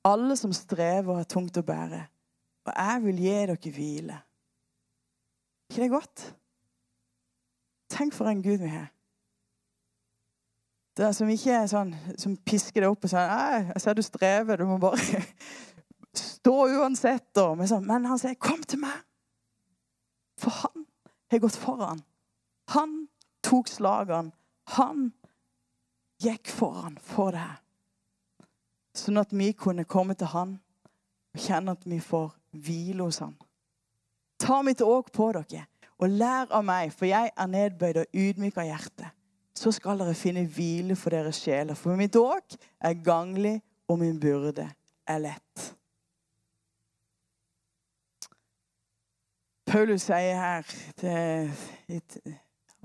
alle 0.05 0.37
som 0.37 0.53
strever 0.53 1.13
og 1.13 1.17
har 1.17 1.25
tungt 1.29 1.59
å 1.61 1.63
bære, 1.63 2.07
og 2.65 2.73
jeg 2.77 3.03
vil 3.05 3.17
gi 3.17 3.35
dere 3.47 3.57
hvile.' 3.57 4.23
ikke 5.69 5.83
det 5.83 5.91
godt? 5.91 6.37
Tenk 7.89 8.15
for 8.15 8.25
en 8.29 8.43
Gud 8.43 8.59
vi 8.59 8.69
har. 8.69 8.89
Det 10.97 11.05
er 11.05 11.13
som 11.13 11.29
ikke 11.29 11.53
er 11.53 11.67
sånn, 11.67 11.95
som 12.19 12.37
pisker 12.37 12.81
deg 12.81 12.91
opp 12.91 13.05
og 13.05 13.11
sier 13.11 13.29
'Jeg 13.29 13.81
ser 13.81 13.95
du 13.95 14.03
strever, 14.03 14.57
du 14.57 14.65
må 14.65 14.79
bare 14.79 14.97
stå 16.15 16.57
uansett.' 16.69 17.57
Men, 17.57 17.69
sånn, 17.69 17.87
men 17.87 18.05
han 18.05 18.19
sier 18.19 18.35
'Kom 18.35 18.63
til 18.63 18.79
meg'. 18.79 19.05
For 20.39 20.51
han 20.51 20.87
har 21.31 21.39
gått 21.39 21.57
foran. 21.57 22.01
Han 22.69 23.09
tok 23.43 23.69
slagene. 23.69 24.33
Han 24.67 25.13
gikk 26.23 26.49
foran 26.49 26.99
for 26.99 27.31
det 27.31 27.41
her. 27.41 27.62
Sånn 28.97 29.21
at 29.21 29.33
vi 29.33 29.53
kunne 29.57 29.85
komme 29.89 30.15
til 30.19 30.31
han 30.35 30.59
og 31.33 31.41
kjenne 31.41 31.73
at 31.73 31.87
vi 31.89 32.01
får 32.01 32.29
hvile 32.53 33.07
hos 33.07 33.23
han. 33.25 33.35
Ta 34.43 34.61
mitt 34.63 34.83
åk 34.85 35.13
på 35.15 35.31
dere 35.37 35.67
og 36.03 36.11
lær 36.11 36.51
av 36.51 36.65
meg, 36.67 36.91
for 36.91 37.07
jeg 37.07 37.31
er 37.31 37.47
nedbøyd 37.49 38.01
og 38.03 38.17
ydmyk 38.19 38.57
av 38.59 38.67
hjerte 38.67 39.13
så 39.55 39.73
skal 39.73 40.01
dere 40.01 40.15
finne 40.17 40.47
hvile 40.49 40.97
for 40.97 41.15
deres 41.15 41.41
sjeler. 41.43 41.77
For 41.79 41.97
mitt 41.97 42.17
åk 42.17 42.57
er 42.81 42.99
ganglig, 43.05 43.61
og 43.89 43.99
min 44.01 44.21
byrde 44.21 44.69
er 45.07 45.19
lett. 45.21 45.73
Paulus 49.67 50.07
sier 50.09 50.37
her 50.37 50.69
til, 51.01 51.53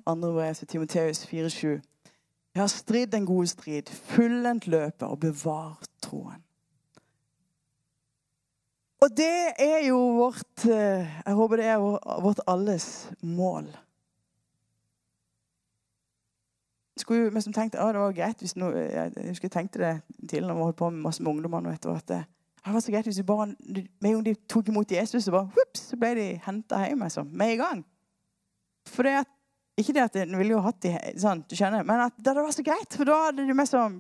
andre 0.06 0.32
brev 0.34 0.56
til 0.56 0.67
Timoteus 0.67 1.26
4,7.: 1.26 1.67
Jeg 2.56 2.62
har 2.62 2.67
stridd 2.67 3.13
en 3.13 3.26
god 3.26 3.46
strid, 3.46 3.89
fullendt 3.89 4.67
løpet 4.67 5.08
og 5.08 5.20
bevart 5.20 5.87
troen. 6.08 6.43
Og 9.06 9.12
det 9.13 9.54
er 9.62 9.84
jo 9.86 9.98
vårt 10.17 10.63
eh, 10.65 11.06
Jeg 11.06 11.36
håper 11.38 11.62
det 11.62 11.67
er 11.70 11.84
vårt 12.24 12.39
alles 12.50 12.88
mål. 13.22 13.67
skulle 17.08 17.30
vi 17.34 17.41
som 17.41 17.54
tenkte 17.54 17.80
ah, 17.80 17.91
det 17.93 18.02
var 18.02 18.15
greit 18.15 18.41
hvis 18.41 18.56
noe, 18.60 18.74
Jeg 18.74 19.30
husker 19.30 19.48
jeg 19.48 19.54
tenkte 19.54 19.80
det 19.80 19.93
tidligere 20.20 20.50
når 20.50 20.58
vi 20.58 20.65
holdt 20.67 20.80
på 20.82 20.89
med 20.89 21.06
masse 21.06 21.24
med 21.24 21.32
ungdommene. 21.32 21.74
At 21.74 22.08
det, 22.10 22.24
det 22.65 22.74
var 22.74 22.84
så 22.84 22.91
greit 22.91 23.08
hvis 23.08 23.22
vi 23.22 23.24
bare, 23.24 23.48
med 24.02 24.10
en 24.10 24.26
de 24.26 24.36
tok 24.50 24.67
imot 24.67 24.91
Jesus, 24.91 25.24
så, 25.24 25.32
bare, 25.32 25.50
whoops, 25.56 25.86
så 25.91 26.00
ble 26.00 26.13
de 26.17 26.28
henta 26.46 26.82
hjem 26.88 27.06
altså, 27.08 27.24
med 27.24 27.54
en 27.54 27.62
gang. 27.63 27.86
For 28.88 29.08
det 29.08 29.20
at, 29.22 29.34
Ikke 29.78 29.93
det 29.93 30.02
at 30.02 30.15
en 30.15 30.38
ville 30.38 30.56
jo 30.56 30.63
hatt 30.65 30.82
de 30.82 30.96
sånn, 31.22 31.43
du 31.46 31.54
kjenner, 31.56 31.84
men 31.86 32.08
at 32.08 32.15
det, 32.17 32.32
hadde 32.32 32.41
var 32.41 32.56
så 32.56 32.63
greit. 32.65 32.96
For 32.98 33.06
da 33.06 33.17
hadde 33.28 33.43
de 33.46 33.54
liksom 33.54 33.70
sånn 33.70 34.00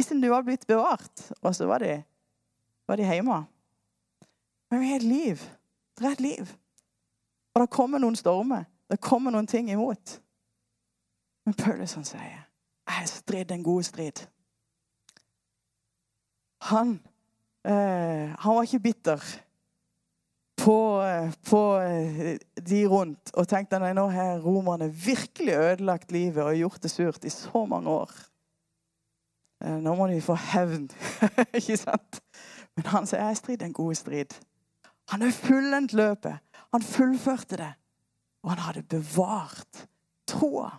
Hvis 0.00 0.08
du 0.16 0.30
var 0.32 0.40
blitt 0.40 0.62
bevart, 0.64 1.26
og 1.42 1.52
så 1.52 1.66
var 1.68 1.82
de, 1.84 1.98
var 2.88 2.96
de 2.96 3.04
hjemme. 3.04 3.34
Men 4.70 4.80
vi 4.80 4.86
har 4.88 4.96
et 4.96 5.02
liv. 5.04 5.42
Det 5.98 6.06
er 6.06 6.14
et 6.14 6.22
liv. 6.24 6.52
Og 7.52 7.60
det 7.60 7.66
kommer 7.68 8.00
noen 8.00 8.16
stormer. 8.16 8.64
Det 8.88 8.96
kommer 9.04 9.34
noen 9.34 9.46
ting 9.46 9.68
imot. 9.68 10.14
Men 11.44 11.54
Paulus 11.54 11.92
han 11.94 12.04
sier, 12.08 12.22
'Jeg 12.22 12.96
har 12.96 13.06
stridd 13.06 13.52
en 13.52 13.62
god 13.62 13.82
strid'. 13.82 14.24
Han, 16.70 17.00
eh, 17.64 18.32
han 18.38 18.56
var 18.56 18.62
ikke 18.62 18.80
bitter 18.80 19.20
på, 20.64 21.02
eh, 21.02 21.32
på 21.50 21.76
eh, 21.76 22.38
de 22.56 22.86
rundt 22.86 23.30
og 23.34 23.48
tenkte 23.48 23.76
at 23.76 23.96
nå 23.96 24.08
har 24.08 24.40
romerne 24.40 24.94
virkelig 24.94 25.54
ødelagt 25.54 26.12
livet 26.12 26.44
og 26.44 26.56
gjort 26.56 26.82
det 26.82 26.90
surt 26.90 27.24
i 27.24 27.28
så 27.28 27.66
mange 27.66 27.90
år. 27.90 28.29
Eh, 29.60 29.76
nå 29.82 29.94
må 29.94 30.06
de 30.08 30.20
få 30.22 30.34
hevn. 30.34 30.90
ikke 31.58 31.76
sant? 31.76 32.20
Men 32.76 32.86
han 32.86 33.06
sier 33.06 33.26
'jeg 33.26 33.36
strid 33.36 33.62
en 33.62 33.72
god 33.72 33.94
strid'. 33.94 34.40
Han 35.08 35.22
har 35.22 35.30
fullendt 35.30 35.92
løpet. 35.92 36.38
Han 36.72 36.82
fullførte 36.82 37.56
det. 37.56 37.72
Og 38.42 38.50
han 38.50 38.58
hadde 38.58 38.82
bevart 38.82 39.88
troa. 40.26 40.70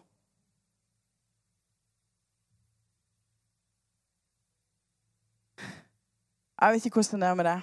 Jeg 6.62 6.74
vet 6.74 6.86
ikke 6.86 6.94
hvordan 6.94 7.22
det 7.22 7.30
er 7.30 7.34
med 7.34 7.46
deg. 7.46 7.62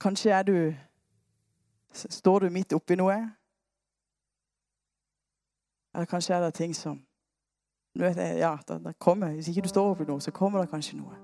Kanskje 0.00 0.30
er 0.30 0.42
du 0.42 0.74
Står 1.92 2.38
du 2.38 2.50
midt 2.50 2.72
oppi 2.72 2.94
noe? 2.96 3.16
Eller 5.94 6.06
kanskje 6.08 6.34
er 6.34 6.40
det 6.40 6.54
ting 6.54 6.76
som 6.76 7.02
vet, 8.00 8.38
ja, 8.38 8.58
det, 8.68 8.78
det 8.84 8.98
kommer. 8.98 9.34
Hvis 9.36 9.48
ikke 9.48 9.66
du 9.66 9.68
står 9.68 9.90
oppi 9.90 10.06
noe, 10.08 10.20
så 10.20 10.32
kommer 10.32 10.62
det 10.62 10.70
kanskje 10.72 10.96
noe. 10.96 11.18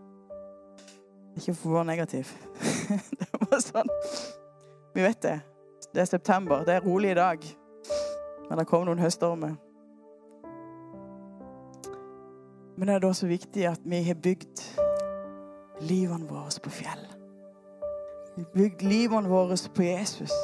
Ikke 1.39 1.55
for 1.55 1.71
å 1.71 1.79
være 1.79 1.89
negativ. 1.93 2.33
det 3.21 3.29
var 3.41 3.63
sånn. 3.63 3.95
Vi 4.95 5.05
vet 5.05 5.23
det. 5.23 5.39
Det 5.95 6.03
er 6.03 6.11
september. 6.11 6.65
Det 6.67 6.75
er 6.77 6.85
rolig 6.85 7.15
i 7.15 7.19
dag. 7.19 7.49
Men 8.49 8.61
det 8.61 8.67
kommer 8.69 8.91
noen 8.91 9.03
høststormer. 9.03 9.57
Men 12.79 12.89
det 12.89 12.95
er 12.95 13.03
da 13.03 13.13
så 13.17 13.27
viktig 13.27 13.65
at 13.67 13.81
vi 13.85 14.03
har 14.07 14.19
bygd 14.23 14.61
livene 15.89 16.29
våre 16.29 16.63
på 16.63 16.71
fjell. 16.71 17.05
Vi 18.37 18.45
har 18.45 18.53
bygd 18.55 18.85
livene 18.87 19.31
våre 19.31 19.57
på 19.75 19.83
Jesus. 19.83 20.35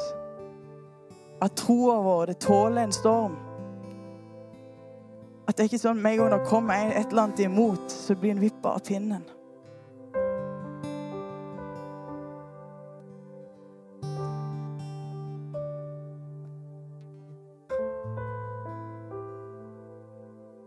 At 1.41 1.55
troa 1.59 1.99
vår 2.03 2.31
det 2.31 2.39
tåler 2.43 2.83
en 2.83 2.95
storm. 2.95 3.37
At 5.45 5.57
det 5.57 5.63
er 5.63 5.69
ikke 5.69 5.77
sånn 5.77 6.01
med 6.01 6.15
en 6.15 6.23
gang 6.23 6.31
det 6.33 6.49
kommer 6.49 6.89
et 6.89 7.11
eller 7.11 7.27
annet 7.27 7.45
imot, 7.45 7.91
så 7.91 8.15
blir 8.17 8.33
en 8.33 8.41
vippa 8.41 8.73
av 8.73 8.85
pinnen. 8.87 9.25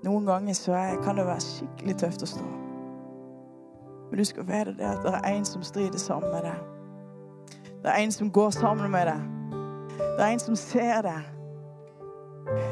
Noen 0.07 0.27
ganger 0.27 0.55
så 0.55 0.79
kan 1.03 1.19
det 1.19 1.27
være 1.27 1.43
skikkelig 1.43 1.97
tøft 2.01 2.23
å 2.25 2.29
stå. 2.31 2.45
Men 4.09 4.21
du 4.21 4.25
skal 4.25 4.47
vite 4.47 4.77
det 4.79 4.87
at 4.89 5.03
det 5.05 5.17
er 5.19 5.27
en 5.35 5.45
som 5.45 5.65
strider 5.67 5.99
sammen 5.99 6.31
med 6.33 6.47
deg. 6.47 6.63
Det 7.83 7.91
er 7.91 7.99
en 8.05 8.15
som 8.15 8.31
går 8.31 8.55
sammen 8.55 8.95
med 8.95 9.11
deg. 9.11 9.27
Det 9.99 10.23
er 10.23 10.31
en 10.31 10.41
som 10.47 10.57
ser 10.57 11.03
deg. 11.03 11.38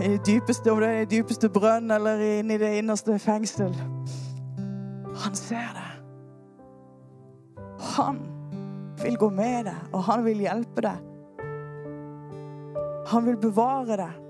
I 0.00 0.16
dypeste, 0.26 0.72
om 0.72 0.80
det 0.80 0.88
er 0.88 1.00
i 1.04 1.08
dypeste 1.10 1.48
brønn 1.52 1.90
eller 1.90 2.20
inne 2.20 2.54
i 2.54 2.60
det 2.60 2.78
innerste 2.78 3.18
fengsel. 3.18 3.74
Han 5.24 5.34
ser 5.34 5.72
det. 5.76 5.90
Han 7.96 8.20
vil 9.02 9.16
gå 9.16 9.30
med 9.30 9.64
deg, 9.68 9.76
og 9.92 10.02
han 10.08 10.24
vil 10.24 10.40
hjelpe 10.44 10.80
deg. 10.84 10.96
Han 13.06 13.26
vil 13.26 13.36
bevare 13.40 13.96
deg. 14.00 14.22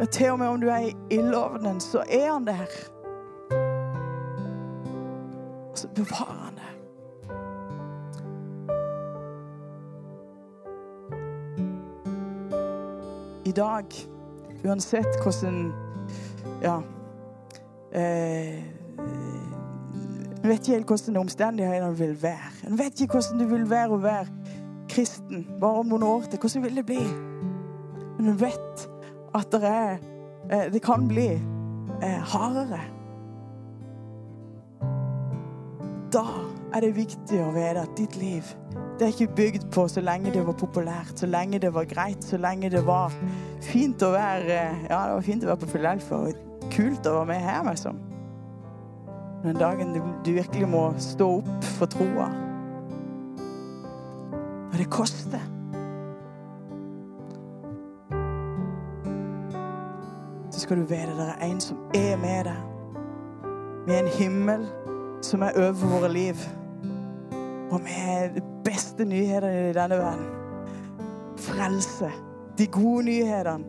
Ja, 0.00 0.04
til 0.04 0.30
og 0.30 0.38
med 0.38 0.48
om 0.48 0.60
du 0.60 0.68
er 0.68 0.78
i 0.88 0.96
ildovnen, 1.10 1.80
så 1.80 2.02
er 2.08 2.32
han 2.32 2.46
der. 2.46 2.68
Og 5.70 5.78
så 5.78 5.88
bevarer 5.94 6.44
han 6.44 6.54
deg. 6.58 6.64
I 13.44 13.52
dag, 13.52 13.84
uansett 14.64 15.22
hvordan 15.22 15.72
Ja. 16.62 16.80
Eh, 17.92 18.64
vet 20.42 20.58
ikke 20.58 20.72
helt 20.72 20.86
hvordan 20.86 21.16
omstendighetene 21.16 21.98
vil 21.98 22.22
være. 22.22 22.50
En 22.66 22.78
vet 22.78 23.00
ikke 23.00 23.12
hvordan 23.12 23.40
det 23.40 23.50
vil 23.50 23.70
være 23.70 23.88
å 23.94 24.00
være 24.02 24.26
kristen 24.88 25.46
bare 25.60 25.82
om 25.82 25.86
noen 25.92 26.02
år 26.02 26.28
til. 26.30 26.38
Hvordan 26.38 26.62
vil 26.62 26.76
det 26.76 26.86
bli? 26.86 27.02
Men 28.18 28.32
en 28.32 28.40
vet 28.40 28.86
at 29.34 29.52
det 29.52 29.64
er 29.64 29.98
eh, 30.50 30.72
Det 30.72 30.82
kan 30.82 31.08
bli 31.08 31.28
eh, 32.02 32.20
hardere. 32.32 32.80
Da 36.12 36.24
er 36.74 36.80
det 36.80 36.96
viktig 36.96 37.40
å 37.44 37.50
vite 37.52 37.84
at 37.84 37.96
ditt 37.96 38.16
liv 38.16 38.44
det 38.98 39.06
er 39.06 39.12
ikke 39.12 39.34
bygd 39.36 39.70
på 39.70 39.88
så 39.88 40.00
lenge 40.00 40.32
det 40.34 40.46
var 40.46 40.52
populært, 40.58 41.12
så 41.14 41.26
lenge 41.26 41.58
det 41.62 41.70
var 41.74 41.84
greit, 41.84 42.24
så 42.24 42.36
lenge 42.36 42.70
det 42.70 42.80
var 42.86 43.14
fint 43.62 44.02
å 44.02 44.10
være 44.10 44.56
Ja, 44.90 45.04
det 45.06 45.14
var 45.14 45.22
fint 45.22 45.44
å 45.44 45.52
være 45.52 45.62
på 45.62 45.70
Philadelphia 45.70 46.16
og 46.18 46.70
kult 46.74 47.06
å 47.06 47.12
være 47.20 47.28
med 47.30 47.44
her, 47.46 47.62
liksom. 47.68 48.00
Den 49.44 49.54
dagen 49.54 49.94
du, 49.94 50.32
virkelig 50.32 50.68
må 50.68 50.82
stå 50.98 51.28
opp 51.36 51.68
for 51.78 51.86
troa. 51.86 52.26
Og 54.72 54.74
det 54.80 54.88
koster. 54.90 55.46
Så 60.50 60.64
skal 60.64 60.82
du 60.82 60.90
vite 60.90 61.14
det 61.14 61.30
er 61.36 61.46
en 61.46 61.62
som 61.62 61.78
er 61.94 62.18
med 62.18 62.50
deg. 62.50 62.60
Med 63.86 63.98
en 64.02 64.12
himmel 64.18 64.66
som 65.22 65.46
er 65.46 65.54
over 65.54 65.86
våre 65.86 66.10
liv. 66.12 66.48
Og 67.70 67.78
med 67.80 68.42
beste 68.64 69.04
nyhetene 69.04 69.70
i 69.70 69.72
denne 69.76 69.98
verden. 69.98 70.26
Frelse. 71.36 72.10
De 72.58 72.66
gode 72.66 73.04
nyhetene. 73.04 73.64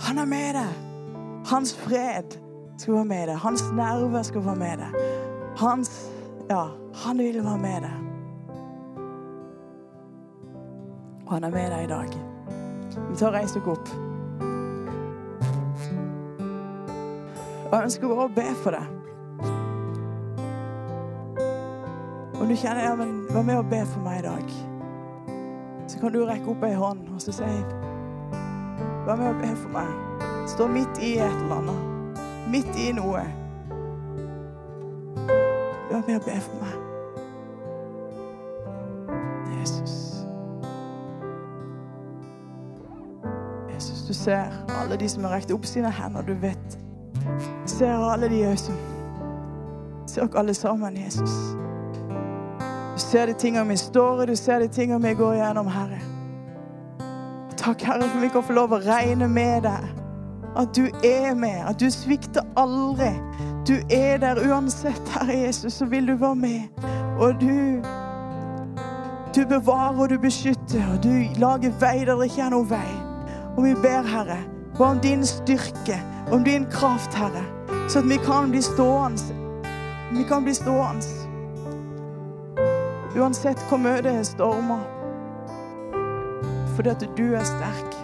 Han 0.00 0.18
er 0.18 0.24
med 0.24 0.54
deg. 0.54 0.74
Hans 1.48 1.76
fred 1.76 2.38
skal 2.78 2.94
være 2.94 3.04
med 3.04 3.26
deg. 3.28 3.36
Hans 3.36 3.62
nerver 3.72 4.22
skal 4.22 4.44
være 4.44 4.56
med 4.56 4.84
deg. 4.84 5.00
Hans 5.56 6.10
Ja, 6.48 6.66
han 6.94 7.18
vil 7.18 7.44
være 7.44 7.58
med 7.58 7.82
deg. 7.84 7.96
Og 11.26 11.32
han 11.34 11.44
er 11.44 11.50
med 11.50 11.70
deg 11.70 11.84
i 11.84 11.86
dag. 11.86 12.14
Vi 13.10 13.16
tar 13.16 13.32
reiser 13.32 13.60
oss 13.60 13.78
opp. 13.78 13.88
Og 17.68 17.74
jeg 17.74 17.82
ønsker 17.84 18.14
å 18.14 18.28
be 18.32 18.46
for 18.62 18.72
deg. 18.78 18.97
Du 22.48 22.56
kjenner 22.56 22.80
ja, 22.82 22.94
men 22.96 23.26
vær 23.28 23.42
med 23.42 23.58
og 23.60 23.66
be 23.68 23.82
for 23.84 24.00
meg 24.00 24.22
i 24.22 24.22
dag, 24.24 24.52
så 25.88 25.98
kan 26.00 26.12
du 26.14 26.22
rekke 26.24 26.48
opp 26.48 26.62
ei 26.64 26.72
hånd 26.80 27.02
og 27.12 27.20
så 27.20 27.34
si 27.36 27.48
Vær 29.04 29.16
med 29.20 29.26
og 29.28 29.42
be 29.42 29.50
for 29.56 29.74
meg. 29.74 29.90
Stå 30.48 30.68
midt 30.72 31.00
i 31.04 31.10
et 31.20 31.34
eller 31.42 31.58
annet. 31.58 32.22
Midt 32.48 32.72
i 32.80 32.86
noe. 32.96 33.20
Vær 35.90 36.00
med 36.06 36.16
og 36.16 36.24
be 36.24 36.38
for 36.46 36.56
meg. 36.62 36.74
Jesus. 39.60 40.24
Jesus, 43.74 44.02
du 44.08 44.14
ser 44.14 44.48
alle 44.80 44.96
de 44.96 45.08
som 45.08 45.24
har 45.28 45.36
rekt 45.36 45.52
opp 45.52 45.68
sine 45.68 45.92
hender. 46.00 46.24
Du 46.24 46.34
vet. 46.40 46.80
Du 47.44 47.68
ser 47.76 47.92
alle 47.92 48.32
de 48.32 48.56
som 48.56 48.74
Ser 50.08 50.24
dere 50.24 50.38
alle 50.40 50.54
sammen, 50.54 50.96
Jesus. 50.96 51.58
Du 52.98 53.02
ser 53.02 53.26
de 53.26 53.32
tingene 53.32 53.68
vi 53.68 53.76
står 53.76 54.22
i, 54.22 54.24
du 54.26 54.36
ser 54.36 54.58
de 54.58 54.66
tingene 54.68 54.98
vi 55.06 55.12
går 55.14 55.36
gjennom, 55.38 55.68
Herre. 55.70 56.00
Takk, 57.54 57.84
Herre, 57.86 58.08
for 58.10 58.18
vi 58.18 58.30
kan 58.34 58.42
få 58.42 58.56
lov 58.56 58.72
å 58.74 58.80
regne 58.82 59.28
med 59.30 59.62
deg. 59.68 59.84
At 60.58 60.72
du 60.74 60.88
er 61.06 61.36
med, 61.38 61.60
at 61.62 61.78
du 61.78 61.86
svikter 61.94 62.42
aldri. 62.58 63.12
Du 63.68 63.76
er 63.94 64.18
der 64.18 64.40
uansett, 64.42 64.98
Herre 65.14 65.36
Jesus, 65.44 65.76
så 65.78 65.86
vil 65.86 66.10
du 66.10 66.16
være 66.18 66.40
med. 66.42 66.82
Og 67.22 67.38
du 67.38 67.86
Du 69.36 69.44
bevarer 69.46 70.02
og 70.02 70.10
du 70.10 70.18
beskytter, 70.18 70.82
og 70.90 70.98
du 71.06 71.38
lager 71.38 71.70
vei 71.78 72.02
der 72.02 72.18
det 72.18 72.32
ikke 72.32 72.42
er 72.48 72.50
noen 72.50 72.70
vei. 72.70 72.90
Og 73.54 73.62
vi 73.68 73.76
ber, 73.78 74.10
Herre, 74.10 74.42
bare 74.74 74.90
om 74.96 75.04
din 75.06 75.22
styrke, 75.22 76.02
om 76.32 76.42
din 76.42 76.66
kraft, 76.66 77.14
Herre, 77.14 77.46
så 77.86 78.02
at 78.02 78.10
vi 78.10 78.18
kan 78.26 78.50
bli 78.50 78.62
stående. 78.62 79.38
Vi 80.10 80.26
kan 80.26 80.42
bli 80.42 80.58
stående. 80.58 81.27
Uansett 83.16 83.60
hvor 83.68 83.80
mye 83.80 84.02
det 84.04 84.12
er 84.12 84.26
stormer. 84.26 84.84
Fordi 86.76 86.92
at 86.92 87.04
du 87.16 87.24
er 87.34 87.44
sterk. 87.44 87.96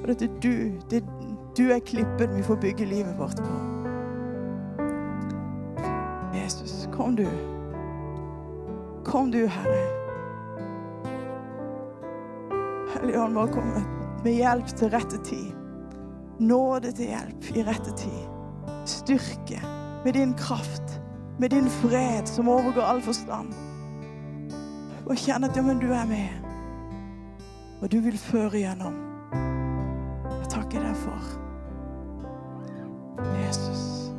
Fordi 0.00 0.12
at 0.12 0.42
du, 0.42 0.52
det, 0.90 1.02
du 1.56 1.70
er 1.72 1.78
klippen 1.78 2.36
vi 2.36 2.42
får 2.42 2.60
bygge 2.60 2.84
livet 2.84 3.18
vårt 3.18 3.40
på. 3.40 3.54
Jesus, 6.34 6.88
kom 6.92 7.16
du. 7.16 7.26
Kom 9.04 9.32
du, 9.32 9.46
Herre. 9.46 9.82
Helligånd, 12.92 13.34
må 13.34 13.46
komme 13.50 13.82
med 14.22 14.36
hjelp 14.36 14.76
til 14.76 14.92
rette 14.92 15.18
tid. 15.26 15.50
Nåde 16.42 16.92
til 16.92 17.10
hjelp 17.10 17.52
i 17.56 17.64
rette 17.66 17.96
tid. 17.96 18.22
Styrke 18.86 19.60
med 20.04 20.12
din 20.12 20.34
kraft, 20.34 21.00
med 21.38 21.50
din 21.50 21.68
fred 21.70 22.26
som 22.28 22.48
overgår 22.48 22.82
all 22.82 23.02
forstand. 23.02 23.71
Og 25.06 25.16
kjenne 25.16 25.48
at 25.50 25.56
ja, 25.56 25.62
men 25.62 25.80
du 25.82 25.90
er 25.92 26.06
med. 26.06 26.28
Og 27.82 27.92
du 27.92 27.98
vil 28.00 28.18
føre 28.18 28.62
gjennom. 28.62 28.94
Jeg 30.40 30.48
takker 30.50 30.82
deg 30.84 30.96
for 30.96 31.38
Jesus. 33.42 34.12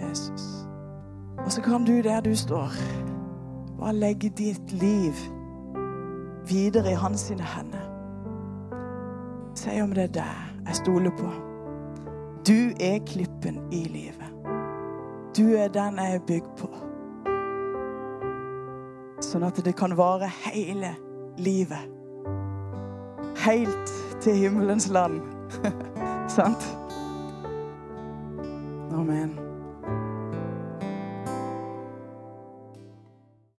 Jesus. 0.00 0.66
Og 1.44 1.52
så 1.52 1.62
kan 1.62 1.84
du 1.84 1.92
der 2.02 2.20
du 2.20 2.36
står, 2.36 2.72
bare 3.78 3.94
legge 3.94 4.28
ditt 4.28 4.72
liv 4.72 5.12
videre 6.48 6.90
i 6.90 6.94
hans 6.94 7.20
sine 7.20 7.42
hender. 7.42 7.90
Si 9.54 9.80
om 9.80 9.92
det 9.92 10.02
er 10.02 10.14
deg 10.20 10.66
jeg 10.66 10.76
stoler 10.76 11.12
på. 11.18 11.30
Du 12.48 12.72
er 12.80 12.98
klippen 13.06 13.60
i 13.72 13.84
livet. 13.84 14.30
Du 15.36 15.54
er 15.56 15.68
den 15.68 15.98
jeg 15.98 16.14
er 16.14 16.26
bygd 16.26 16.50
på. 16.58 16.68
Sånn 19.24 19.46
at 19.46 19.58
det 19.64 19.74
kan 19.78 19.94
vare 19.98 20.28
hele 20.44 20.94
livet. 21.40 21.90
Helt 23.44 23.92
til 24.22 24.36
himmelens 24.44 24.88
land. 24.92 25.22
Sant? 26.36 26.68
Amen. 28.94 29.34